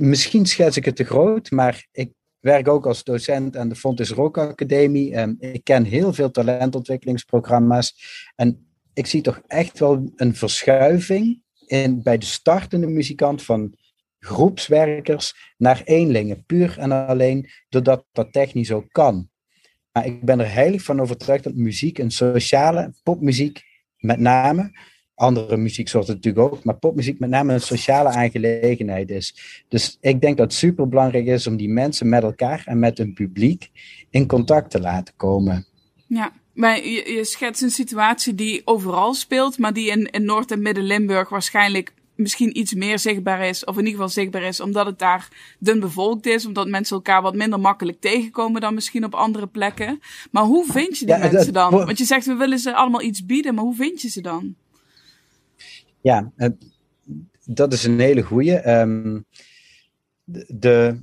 [0.00, 4.10] misschien schets ik het te groot, maar ik werk ook als docent aan de Fontes
[4.10, 5.18] Rock Academie.
[5.18, 7.94] Um, ik ken heel veel talentontwikkelingsprogramma's.
[8.36, 8.69] En
[9.00, 13.74] ik zie toch echt wel een verschuiving in, bij de startende muzikant van
[14.18, 16.44] groepswerkers naar eenlingen.
[16.44, 19.28] Puur en alleen doordat dat technisch ook kan.
[19.92, 23.62] Maar ik ben er heilig van overtuigd dat muziek, een sociale popmuziek
[23.96, 24.78] met name,
[25.14, 29.62] andere muzieksoorten natuurlijk ook, maar popmuziek met name een sociale aangelegenheid is.
[29.68, 32.98] Dus ik denk dat het super belangrijk is om die mensen met elkaar en met
[32.98, 33.70] hun publiek
[34.10, 35.66] in contact te laten komen.
[36.06, 40.50] Ja, maar je, je schetst een situatie die overal speelt, maar die in, in Noord-
[40.50, 44.86] en Midden-Limburg waarschijnlijk misschien iets meer zichtbaar is, of in ieder geval zichtbaar is, omdat
[44.86, 45.28] het daar
[45.58, 50.00] dun bevolkt is, omdat mensen elkaar wat minder makkelijk tegenkomen dan misschien op andere plekken.
[50.30, 51.70] Maar hoe vind je die ja, mensen dan?
[51.70, 54.54] Want je zegt we willen ze allemaal iets bieden, maar hoe vind je ze dan?
[56.00, 56.32] Ja,
[57.44, 58.70] dat is een hele goeie.
[58.70, 59.24] Um,
[60.46, 61.00] de,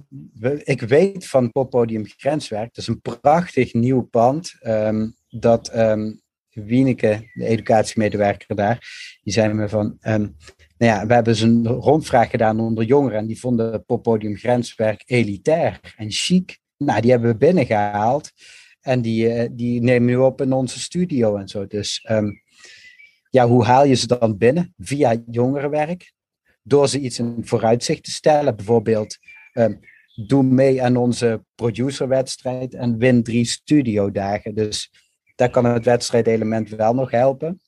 [0.63, 4.55] ik weet van Poppodium Grenswerk, dat is een prachtig nieuw pand.
[4.61, 8.79] Um, dat um, Wieneke, de educatiemedewerker daar,
[9.23, 10.35] die zei me van, um,
[10.77, 15.03] nou ja, we hebben eens een rondvraag gedaan onder jongeren en die vonden poppodium grenswerk
[15.05, 16.59] elitair en chic.
[16.77, 18.31] Nou, die hebben we binnengehaald
[18.81, 21.67] en die, uh, die nemen nu op in onze studio en zo.
[21.67, 22.41] Dus um,
[23.29, 24.73] ja, hoe haal je ze dan binnen?
[24.77, 26.13] Via jongerenwerk,
[26.63, 28.55] door ze iets in vooruitzicht te stellen.
[28.55, 29.17] Bijvoorbeeld,
[30.25, 34.55] doe mee aan onze producerwedstrijd en win drie studiodagen.
[34.55, 34.91] Dus
[35.37, 37.61] daar kan het wedstrijdelement wel nog helpen.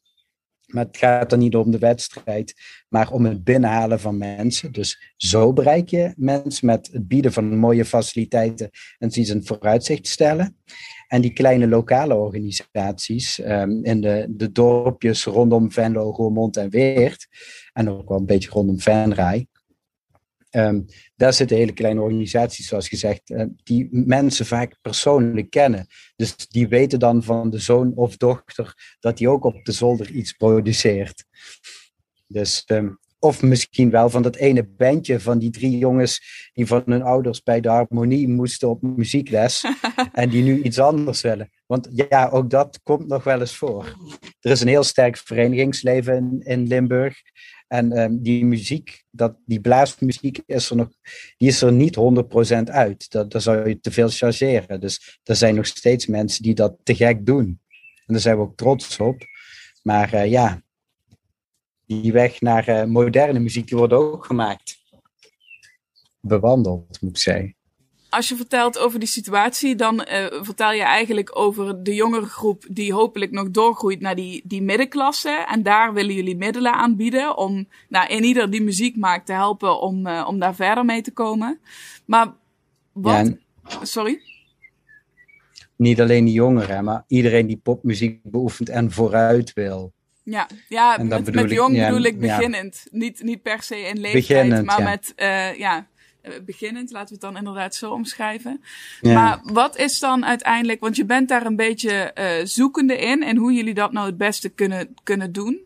[0.65, 2.53] Maar het gaat er niet om de wedstrijd,
[2.89, 4.71] maar om het binnenhalen van mensen.
[4.71, 10.07] Dus zo bereik je mensen met het bieden van mooie faciliteiten en ze een vooruitzicht
[10.07, 10.57] stellen.
[11.07, 17.27] En die kleine lokale organisaties um, in de, de dorpjes rondom Venlo, Roermond en Weert,
[17.73, 19.47] en ook wel een beetje rondom Venray,
[20.51, 20.85] Um,
[21.15, 25.87] daar zitten hele kleine organisaties, zoals gezegd, uh, die mensen vaak persoonlijk kennen.
[26.15, 30.11] Dus die weten dan van de zoon of dochter dat die ook op de zolder
[30.11, 31.25] iets produceert.
[32.27, 36.83] Dus, um, of misschien wel van dat ene bandje van die drie jongens die van
[36.85, 39.65] hun ouders bij de harmonie moesten op muziekles
[40.11, 41.49] en die nu iets anders willen.
[41.65, 43.95] Want ja, ook dat komt nog wel eens voor.
[44.39, 47.21] Er is een heel sterk verenigingsleven in, in Limburg.
[47.69, 50.89] En um, die muziek, dat, die blaasmuziek is er nog,
[51.37, 53.11] die is er niet 100% uit.
[53.11, 54.79] Dat, daar zou je te veel chargeren.
[54.79, 57.45] Dus er zijn nog steeds mensen die dat te gek doen.
[58.05, 59.23] En daar zijn we ook trots op.
[59.83, 60.61] Maar uh, ja,
[61.85, 64.77] die weg naar uh, moderne muziek die wordt ook gemaakt.
[66.19, 67.55] bewandeld, moet ik zeggen.
[68.09, 72.65] Als je vertelt over die situatie, dan uh, vertel je eigenlijk over de jongere groep
[72.69, 75.45] die hopelijk nog doorgroeit naar die, die middenklasse.
[75.49, 79.81] En daar willen jullie middelen aanbieden om nou, in ieder die muziek maakt te helpen
[79.81, 81.59] om, uh, om daar verder mee te komen.
[82.05, 82.33] Maar
[82.91, 83.13] wat...
[83.13, 83.41] Ja, en...
[83.81, 84.21] Sorry?
[85.75, 89.91] Niet alleen die jongeren, maar iedereen die popmuziek beoefent en vooruit wil.
[90.23, 92.81] Ja, ja met, met jong ja, bedoel ik beginnend.
[92.83, 92.97] Ja.
[92.97, 95.87] Niet, niet per se in leeftijd, beginnend, maar met uh, ja,
[96.45, 98.61] beginnend, laten we het dan inderdaad zo omschrijven.
[99.01, 103.37] Maar wat is dan uiteindelijk, want je bent daar een beetje uh, zoekende in en
[103.37, 105.59] hoe jullie dat nou het beste kunnen, kunnen doen.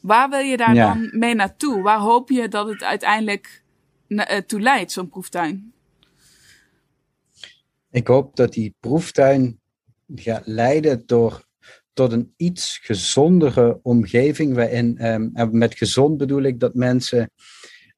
[0.00, 1.82] Waar wil je daar dan mee naartoe?
[1.82, 3.62] Waar hoop je dat het uiteindelijk
[4.08, 5.72] uh, toe leidt, zo'n proeftuin?
[7.90, 9.60] Ik hoop dat die proeftuin
[10.14, 11.44] gaat leiden door
[11.92, 17.30] tot een iets gezondere omgeving, waarin, um, en met gezond bedoel ik dat mensen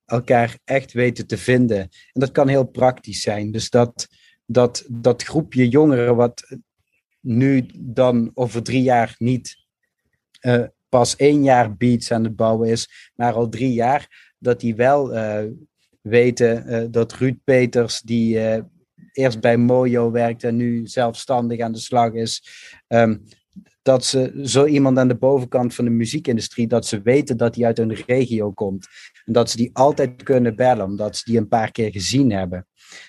[0.07, 1.79] elkaar echt weten te vinden.
[1.79, 3.51] En dat kan heel praktisch zijn.
[3.51, 4.09] Dus dat,
[4.47, 6.57] dat, dat groepje jongeren, wat
[7.21, 9.57] nu dan over drie jaar niet
[10.41, 14.75] uh, pas één jaar beats aan het bouwen is, maar al drie jaar, dat die
[14.75, 15.45] wel uh,
[16.01, 18.39] weten uh, dat Ruud Peters, die
[19.13, 22.43] eerst bij Mojo werkt en nu zelfstandig aan de slag is,
[22.89, 23.23] um,
[23.83, 27.65] dat ze zo iemand aan de bovenkant van de muziekindustrie, dat ze weten dat hij
[27.65, 28.87] uit een regio komt.
[29.27, 32.67] En dat ze die altijd kunnen bellen, omdat ze die een paar keer gezien hebben.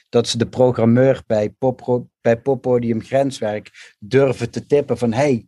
[0.09, 5.45] Dat ze de programmeur bij, pop, bij Poppodium Grenswerk durven te tippen van hey,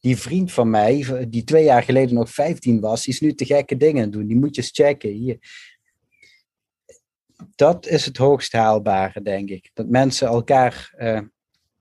[0.00, 3.76] die vriend van mij, die twee jaar geleden nog 15 was, is nu te gekke
[3.76, 4.26] dingen doen.
[4.26, 5.10] Die moet je eens checken.
[5.10, 5.38] Hier.
[7.54, 9.70] Dat is het hoogst haalbare, denk ik.
[9.74, 11.20] Dat mensen elkaar uh,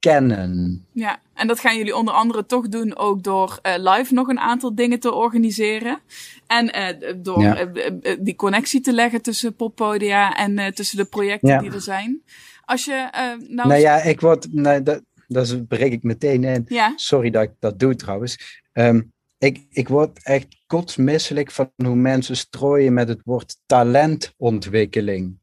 [0.09, 0.85] kennen.
[0.91, 4.39] Ja, en dat gaan jullie onder andere toch doen ook door uh, live nog een
[4.39, 5.99] aantal dingen te organiseren.
[6.47, 7.67] En uh, door ja.
[7.73, 11.59] uh, die connectie te leggen tussen poppodia en tussen de projecten ja.
[11.59, 12.21] die er zijn.
[12.65, 13.09] Als je
[13.47, 13.67] nou...
[13.67, 14.53] Nou ja, ik word...
[14.53, 16.65] Nou, dat, dat breek ik meteen in.
[16.67, 16.93] Ja.
[16.95, 18.63] Sorry dat ik dat doe trouwens.
[18.73, 25.37] Um, ik, ik word echt kotsmisselijk van hoe mensen strooien met het woord talentontwikkeling.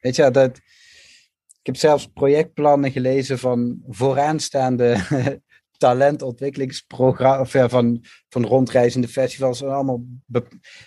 [0.00, 0.60] Weet je, dat
[1.66, 4.96] heb zelfs projectplannen gelezen van vooraanstaande
[5.78, 10.04] talentontwikkelingsprogramma's van, van rondreizende festivals, allemaal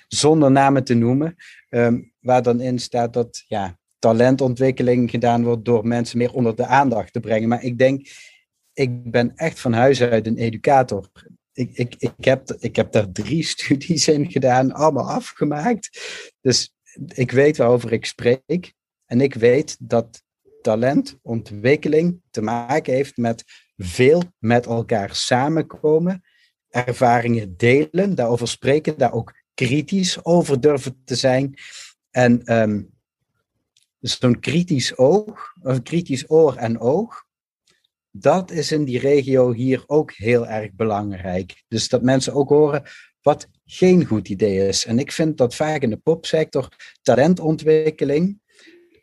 [0.07, 1.35] zonder namen te noemen,
[1.69, 6.65] um, waar dan in staat dat ja, talentontwikkeling gedaan wordt door mensen meer onder de
[6.65, 7.49] aandacht te brengen.
[7.49, 8.07] Maar ik denk,
[8.73, 11.09] ik ben echt van huis uit een educator.
[11.53, 15.89] Ik, ik, ik, heb, ik heb daar drie studies in gedaan, allemaal afgemaakt.
[16.41, 16.73] Dus
[17.07, 18.73] ik weet waarover ik spreek.
[19.05, 20.23] En ik weet dat
[20.61, 23.43] talentontwikkeling te maken heeft met
[23.77, 26.23] veel met elkaar samenkomen,
[26.69, 31.53] ervaringen delen, daarover spreken, daar ook kritisch over durven te zijn.
[32.11, 32.43] En
[33.99, 37.27] dus zo'n kritisch oog, een kritisch oor en oog,
[38.11, 41.63] dat is in die regio hier ook heel erg belangrijk.
[41.67, 42.83] Dus dat mensen ook horen
[43.21, 44.85] wat geen goed idee is.
[44.85, 46.69] En ik vind dat vaak in de popsector
[47.01, 48.39] talentontwikkeling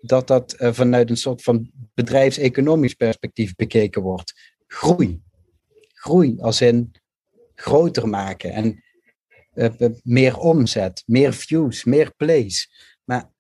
[0.01, 4.55] dat dat uh, vanuit een soort van bedrijfseconomisch perspectief bekeken wordt.
[4.67, 5.23] Groei.
[5.93, 6.93] Groei als in
[7.55, 8.85] groter maken en
[9.55, 12.71] uh, meer omzet, meer views, meer plays.
[13.05, 13.31] Maar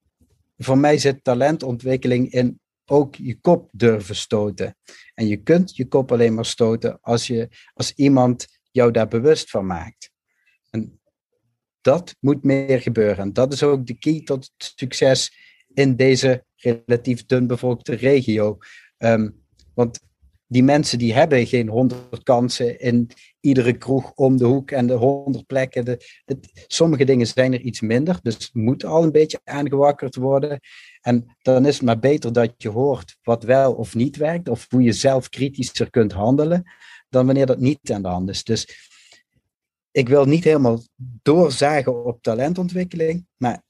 [0.58, 4.76] voor mij zit talentontwikkeling in ook je kop durven stoten.
[5.14, 9.50] En je kunt je kop alleen maar stoten als, je, als iemand jou daar bewust
[9.50, 10.10] van maakt.
[10.70, 11.00] En
[11.80, 13.18] dat moet meer gebeuren.
[13.18, 15.45] En dat is ook de key tot succes
[15.76, 18.58] in deze relatief dun bevolkte regio.
[18.98, 20.00] Um, want
[20.46, 23.10] die mensen die hebben geen honderd kansen in
[23.40, 25.84] iedere kroeg om de hoek en de honderd plekken.
[25.84, 26.00] De,
[26.66, 30.60] sommige dingen zijn er iets minder, dus moet al een beetje aangewakkerd worden.
[31.00, 34.66] En dan is het maar beter dat je hoort wat wel of niet werkt, of
[34.68, 36.62] hoe je zelf kritischer kunt handelen,
[37.08, 38.44] dan wanneer dat niet aan de hand is.
[38.44, 38.90] Dus
[39.90, 40.82] ik wil niet helemaal
[41.22, 43.64] doorzagen op talentontwikkeling, maar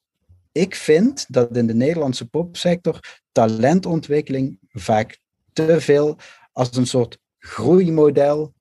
[0.56, 3.00] ik vind dat in de Nederlandse popsector
[3.32, 5.18] talentontwikkeling vaak
[5.52, 6.16] te veel
[6.52, 8.54] als een soort groeimodel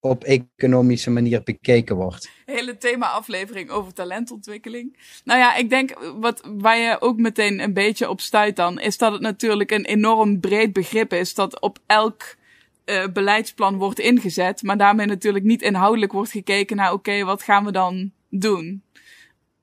[0.00, 2.30] op economische manier bekeken wordt.
[2.44, 4.96] Hele thema-aflevering over talentontwikkeling.
[5.24, 8.98] Nou ja, ik denk wat waar je ook meteen een beetje op stuit dan, is
[8.98, 12.36] dat het natuurlijk een enorm breed begrip is dat op elk
[12.84, 17.64] uh, beleidsplan wordt ingezet, maar daarmee natuurlijk niet inhoudelijk wordt gekeken naar oké, wat gaan
[17.64, 18.84] we dan doen?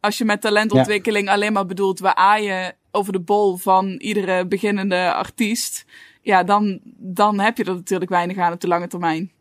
[0.04, 1.34] Als je met talentontwikkeling ja.
[1.34, 5.86] alleen maar bedoelt, we aaien over de bol van iedere beginnende artiest,
[6.22, 9.32] ja, dan, dan heb je er natuurlijk weinig aan op de lange termijn.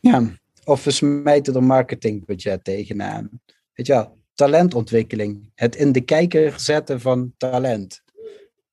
[0.00, 0.22] Ja,
[0.64, 3.30] of we smijten er marketingbudget tegenaan.
[3.74, 5.50] Weet je wel, talentontwikkeling.
[5.54, 8.02] Het in de kijker zetten van talent.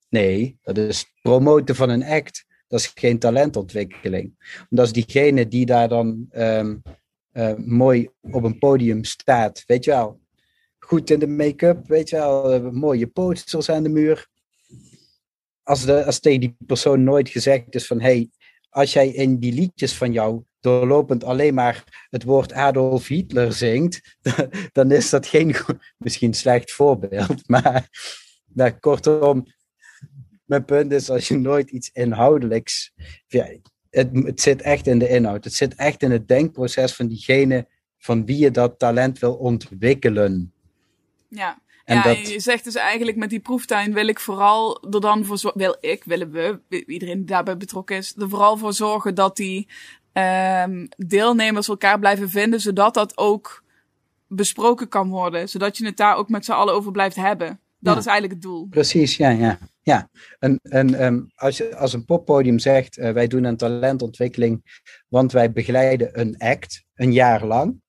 [0.09, 2.45] Nee, dat is promoten van een act.
[2.67, 4.35] Dat is geen talentontwikkeling.
[4.69, 6.75] Want als diegene die daar dan ehm,
[7.31, 10.19] eh, mooi op een podium staat, weet je wel,
[10.89, 14.27] goed in de make-up, weet je wel, eh, mooie posters aan de muur.
[15.63, 18.29] Als, de, als tegen die persoon nooit gezegd is van, hey,
[18.69, 24.17] als jij in die liedjes van jou doorlopend alleen maar het woord Adolf Hitler zingt,
[24.77, 25.55] dan is dat geen,
[25.97, 27.89] misschien slecht voorbeeld, maar,
[28.53, 29.45] maar kortom,
[30.45, 32.93] mijn punt is, als je nooit iets inhoudelijks.
[33.27, 33.47] Ja,
[33.89, 35.43] het, het zit echt in de inhoud.
[35.43, 37.67] Het zit echt in het denkproces van diegene
[37.97, 40.53] van wie je dat talent wil ontwikkelen.
[41.29, 42.29] Ja, en ja, dat...
[42.29, 46.03] je zegt dus eigenlijk met die proeftuin wil ik vooral er dan voor wil ik,
[46.03, 49.67] willen we, iedereen die daarbij betrokken is, er vooral voor zorgen dat die
[50.13, 53.63] um, deelnemers elkaar blijven vinden, zodat dat ook
[54.27, 57.59] besproken kan worden, zodat je het daar ook met z'n allen over blijft hebben.
[57.79, 58.67] Dat is eigenlijk het doel.
[58.67, 59.57] Precies, ja, ja.
[59.81, 60.09] ja.
[60.39, 65.31] En, en um, als, je, als een poppodium zegt, uh, wij doen een talentontwikkeling, want
[65.31, 67.81] wij begeleiden een act een jaar lang,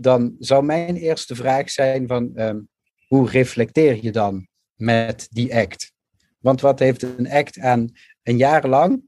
[0.00, 2.68] dan zou mijn eerste vraag zijn van, um,
[3.06, 5.92] hoe reflecteer je dan met die act?
[6.38, 7.92] Want wat heeft een act aan
[8.22, 9.02] een jaar lang,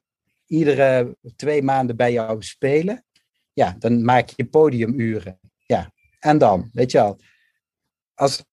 [0.46, 3.04] iedere twee maanden bij jou spelen?
[3.52, 5.38] Ja, dan maak je podiumuren.
[5.66, 7.18] Ja, en dan, weet je wel.
[8.14, 8.44] Als,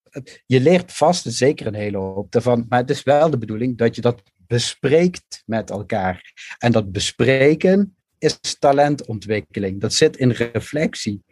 [0.46, 3.94] je leert vast zeker een hele hoop daarvan, maar het is wel de bedoeling dat
[3.94, 6.32] je dat bespreekt met elkaar.
[6.58, 9.80] En dat bespreken is talentontwikkeling.
[9.80, 11.22] Dat zit in reflectie.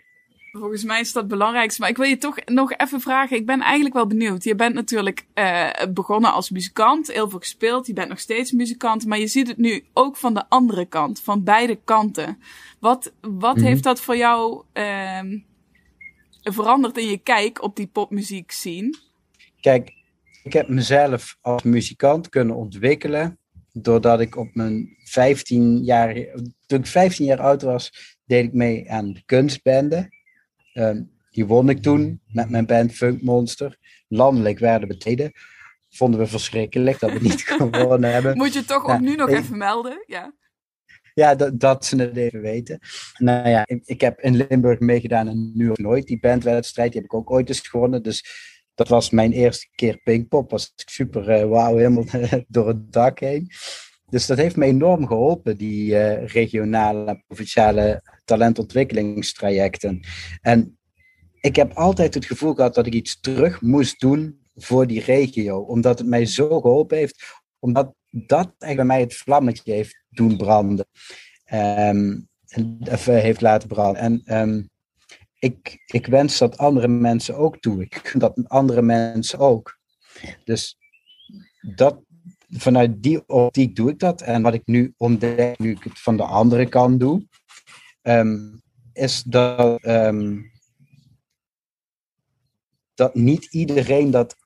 [0.59, 1.81] Volgens mij is dat het belangrijkste.
[1.81, 3.37] Maar ik wil je toch nog even vragen.
[3.37, 4.45] Ik ben eigenlijk wel benieuwd.
[4.45, 7.87] Je bent natuurlijk uh, begonnen als muzikant, heel veel gespeeld.
[7.87, 9.07] Je bent nog steeds muzikant.
[9.07, 12.39] Maar je ziet het nu ook van de andere kant, van beide kanten.
[12.81, 13.65] Wat, wat mhm.
[13.65, 15.21] heeft dat voor jou uh,
[16.43, 18.97] veranderd in je kijk op die popmuziek zien?
[19.61, 19.93] Kijk,
[20.43, 23.39] ik heb mezelf als muzikant kunnen ontwikkelen.
[23.73, 26.15] Doordat ik op mijn 15 jaar,
[26.67, 30.15] toen ik 15 jaar oud was, deed ik mee aan de kunstbende.
[30.77, 30.91] Uh,
[31.31, 33.79] die won ik toen met mijn band Funk Monster.
[34.09, 35.33] Landelijk werden we tweede.
[35.91, 38.37] Vonden we verschrikkelijk dat we niet gewonnen hebben.
[38.37, 40.05] Moet je toch ook nu nog even melden?
[40.07, 40.35] Ja.
[41.15, 42.79] Ja, dat, dat ze het even weten.
[43.19, 46.07] Nou ja, ik, ik heb in Limburg meegedaan en nu of nooit.
[46.07, 48.03] Die bandwedstrijd die heb ik ook ooit eens gewonnen.
[48.03, 48.25] Dus
[48.75, 50.51] dat was mijn eerste keer Pinkpop.
[50.51, 52.05] Was super uh, wauw, helemaal
[52.49, 53.51] door het dak heen.
[54.09, 60.01] Dus dat heeft me enorm geholpen, die uh, regionale, provinciale talentontwikkelingstrajecten.
[60.41, 60.79] En
[61.41, 65.59] ik heb altijd het gevoel gehad dat ik iets terug moest doen voor die regio,
[65.59, 67.25] omdat het mij zo geholpen heeft,
[67.59, 70.87] omdat dat eigenlijk bij mij het vlammetje heeft doen branden.
[71.53, 72.29] Um,
[72.79, 74.03] eh, heeft laten branden.
[74.03, 74.69] En um,
[75.39, 77.83] ik, ik wens dat andere mensen ook toe.
[77.83, 79.79] Ik dat andere mensen ook.
[80.45, 80.79] Dus
[81.75, 82.01] dat,
[82.59, 84.21] vanuit die optiek doe ik dat.
[84.23, 87.27] En wat ik nu ontdek, nu ik het van de andere kant doe,
[88.03, 90.51] um, is dat, um,
[92.95, 94.37] dat niet iedereen dat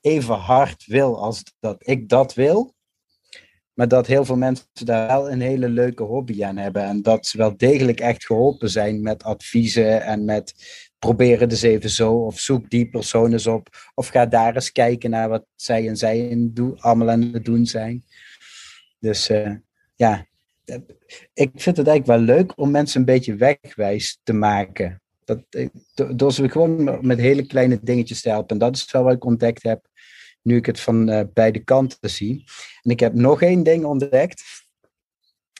[0.00, 2.74] even hard wil als dat ik dat wil.
[3.74, 6.82] Maar dat heel veel mensen daar wel een hele leuke hobby aan hebben.
[6.82, 10.54] En dat ze wel degelijk echt geholpen zijn met adviezen en met
[10.98, 12.12] proberen dus even zo.
[12.12, 13.68] Of zoek die persoon eens op.
[13.94, 17.66] Of ga daar eens kijken naar wat zij en zij in allemaal aan het doen
[17.66, 18.04] zijn.
[18.98, 19.54] Dus uh,
[19.94, 20.26] ja,
[21.32, 25.02] ik vind het eigenlijk wel leuk om mensen een beetje wegwijs te maken.
[25.24, 25.42] Dat,
[26.16, 28.48] door ze gewoon met hele kleine dingetjes te helpen.
[28.48, 29.88] En dat is wel wat ik ontdekt heb
[30.46, 32.44] nu ik het van uh, beide kanten zie.
[32.82, 34.42] En ik heb nog één ding ontdekt,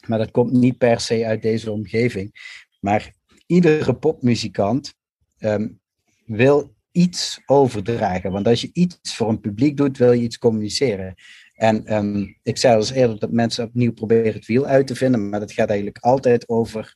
[0.07, 2.33] maar dat komt niet per se uit deze omgeving.
[2.81, 3.15] Maar
[3.47, 4.95] iedere popmuzikant
[5.39, 5.81] um,
[6.25, 8.33] wil iets overdragen.
[8.33, 11.15] Want als je iets voor een publiek doet, wil je iets communiceren.
[11.55, 14.95] En um, ik zei al eens eerder dat mensen opnieuw proberen het wiel uit te
[14.95, 16.95] vinden, maar dat gaat eigenlijk altijd over.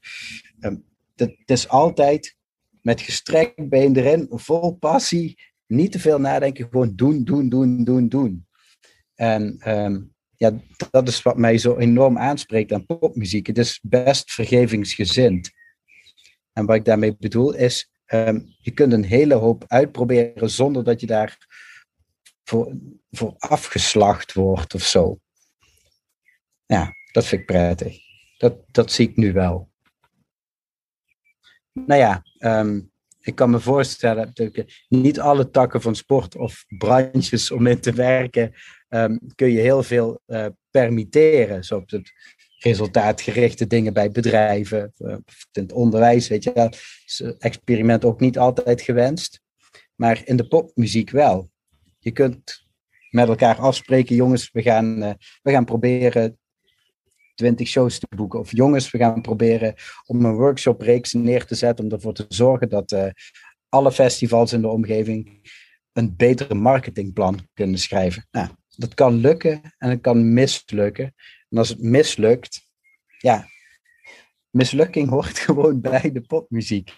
[0.61, 0.85] Um,
[1.15, 2.37] het is altijd
[2.83, 8.09] met gestrekt been erin, vol passie, niet te veel nadenken, gewoon doen, doen, doen, doen,
[8.09, 8.47] doen.
[9.15, 9.59] En
[10.37, 10.61] ja,
[10.91, 13.47] dat is wat mij zo enorm aanspreekt aan popmuziek.
[13.47, 15.51] Het is best vergevingsgezind.
[16.53, 21.01] En wat ik daarmee bedoel is, um, je kunt een hele hoop uitproberen zonder dat
[21.01, 21.47] je daar
[22.45, 25.19] voor, afgeslacht wordt of zo.
[26.67, 27.99] Ja, dat vind ik prettig.
[28.39, 29.71] Dat, dat zie ik nu wel.
[31.73, 32.91] Nou ja, um,
[33.21, 37.93] ik kan me voorstellen, dat niet alle takken van sport of branches om in te
[37.93, 38.55] werken,
[38.89, 41.65] um, kun je heel veel uh, permitteren.
[41.65, 42.13] Zoals het
[42.63, 45.13] resultaatgerichte dingen bij bedrijven, uh,
[45.53, 46.69] in het onderwijs, weet je wel.
[47.07, 49.41] Is experiment ook niet altijd gewenst.
[49.95, 51.51] Maar in de popmuziek wel.
[51.99, 52.69] Je kunt
[53.11, 55.11] met elkaar afspreken, jongens, we gaan, uh,
[55.43, 56.39] we gaan proberen
[57.35, 58.39] 20 shows te boeken.
[58.39, 59.75] Of jongens, we gaan proberen
[60.07, 63.13] om een workshopreeks neer te zetten om ervoor te zorgen dat
[63.69, 65.51] alle festivals in de omgeving
[65.93, 68.27] een betere marketingplan kunnen schrijven.
[68.31, 71.15] Nou, dat kan lukken en het kan mislukken.
[71.51, 72.69] En als het mislukt,
[73.19, 73.49] ja,
[74.51, 76.93] mislukking hoort gewoon bij de popmuziek.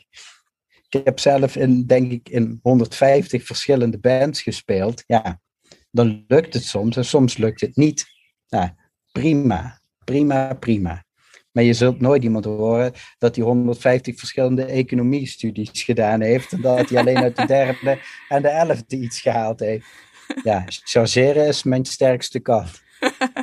[0.88, 5.04] Ik heb zelf in, denk ik, in 150 verschillende bands gespeeld.
[5.06, 5.40] Ja,
[5.90, 8.06] dan lukt het soms en soms lukt het niet.
[8.46, 8.76] Ja,
[9.12, 11.04] prima, prima, prima.
[11.52, 16.52] Maar je zult nooit iemand horen dat hij 150 verschillende economiestudies gedaan heeft.
[16.52, 17.98] En dat hij alleen uit de derde
[18.28, 19.86] en de elfde iets gehaald heeft.
[20.42, 22.82] Ja, chargeren is mijn sterkste kant.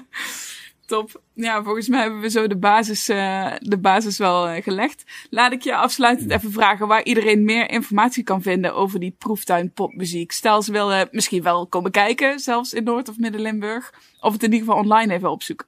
[0.89, 1.21] Top.
[1.33, 5.03] Ja, volgens mij hebben we zo de basis, uh, de basis wel uh, gelegd.
[5.29, 9.71] Laat ik je afsluitend even vragen waar iedereen meer informatie kan vinden over die proeftuin
[9.71, 10.31] popmuziek.
[10.31, 13.93] Stel ze willen misschien wel komen kijken, zelfs in Noord- of Midden-Limburg.
[14.19, 15.67] Of het in ieder geval online even opzoeken.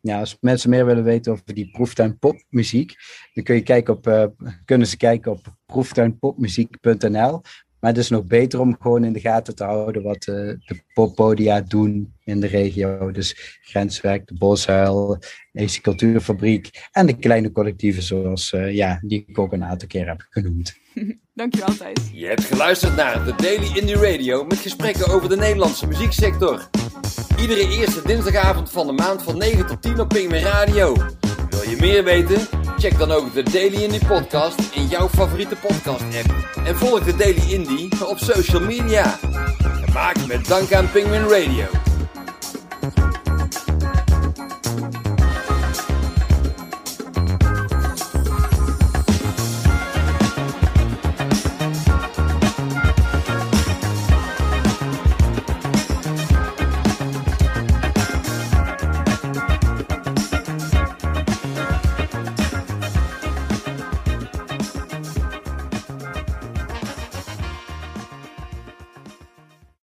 [0.00, 2.94] Ja, als mensen meer willen weten over die proeftuin popmuziek,
[3.34, 4.24] dan kun je kijken op, uh,
[4.64, 7.42] kunnen ze kijken op proeftuinpopmuziek.nl.
[7.86, 10.82] Maar het is nog beter om gewoon in de gaten te houden wat uh, de
[10.94, 13.10] poppodia doen in de regio.
[13.10, 15.18] Dus Grenswerk, de Boshuil,
[15.54, 20.06] AC Cultuurfabriek en de kleine collectieven zoals uh, ja, die ik ook een aantal keer
[20.06, 20.76] heb genoemd.
[21.34, 22.10] Dankjewel Thijs.
[22.12, 26.68] Je hebt geluisterd naar de Daily Indie Radio met gesprekken over de Nederlandse muzieksector.
[27.40, 30.94] Iedere eerste dinsdagavond van de maand van 9 tot 10 op Pingme Radio.
[31.56, 32.48] Wil je meer weten?
[32.78, 36.34] Check dan ook de Daily Indie podcast in jouw favoriete podcast app.
[36.66, 39.18] En volg de Daily Indie op social media.
[39.84, 41.64] Gemaakt met dank aan Penguin Radio.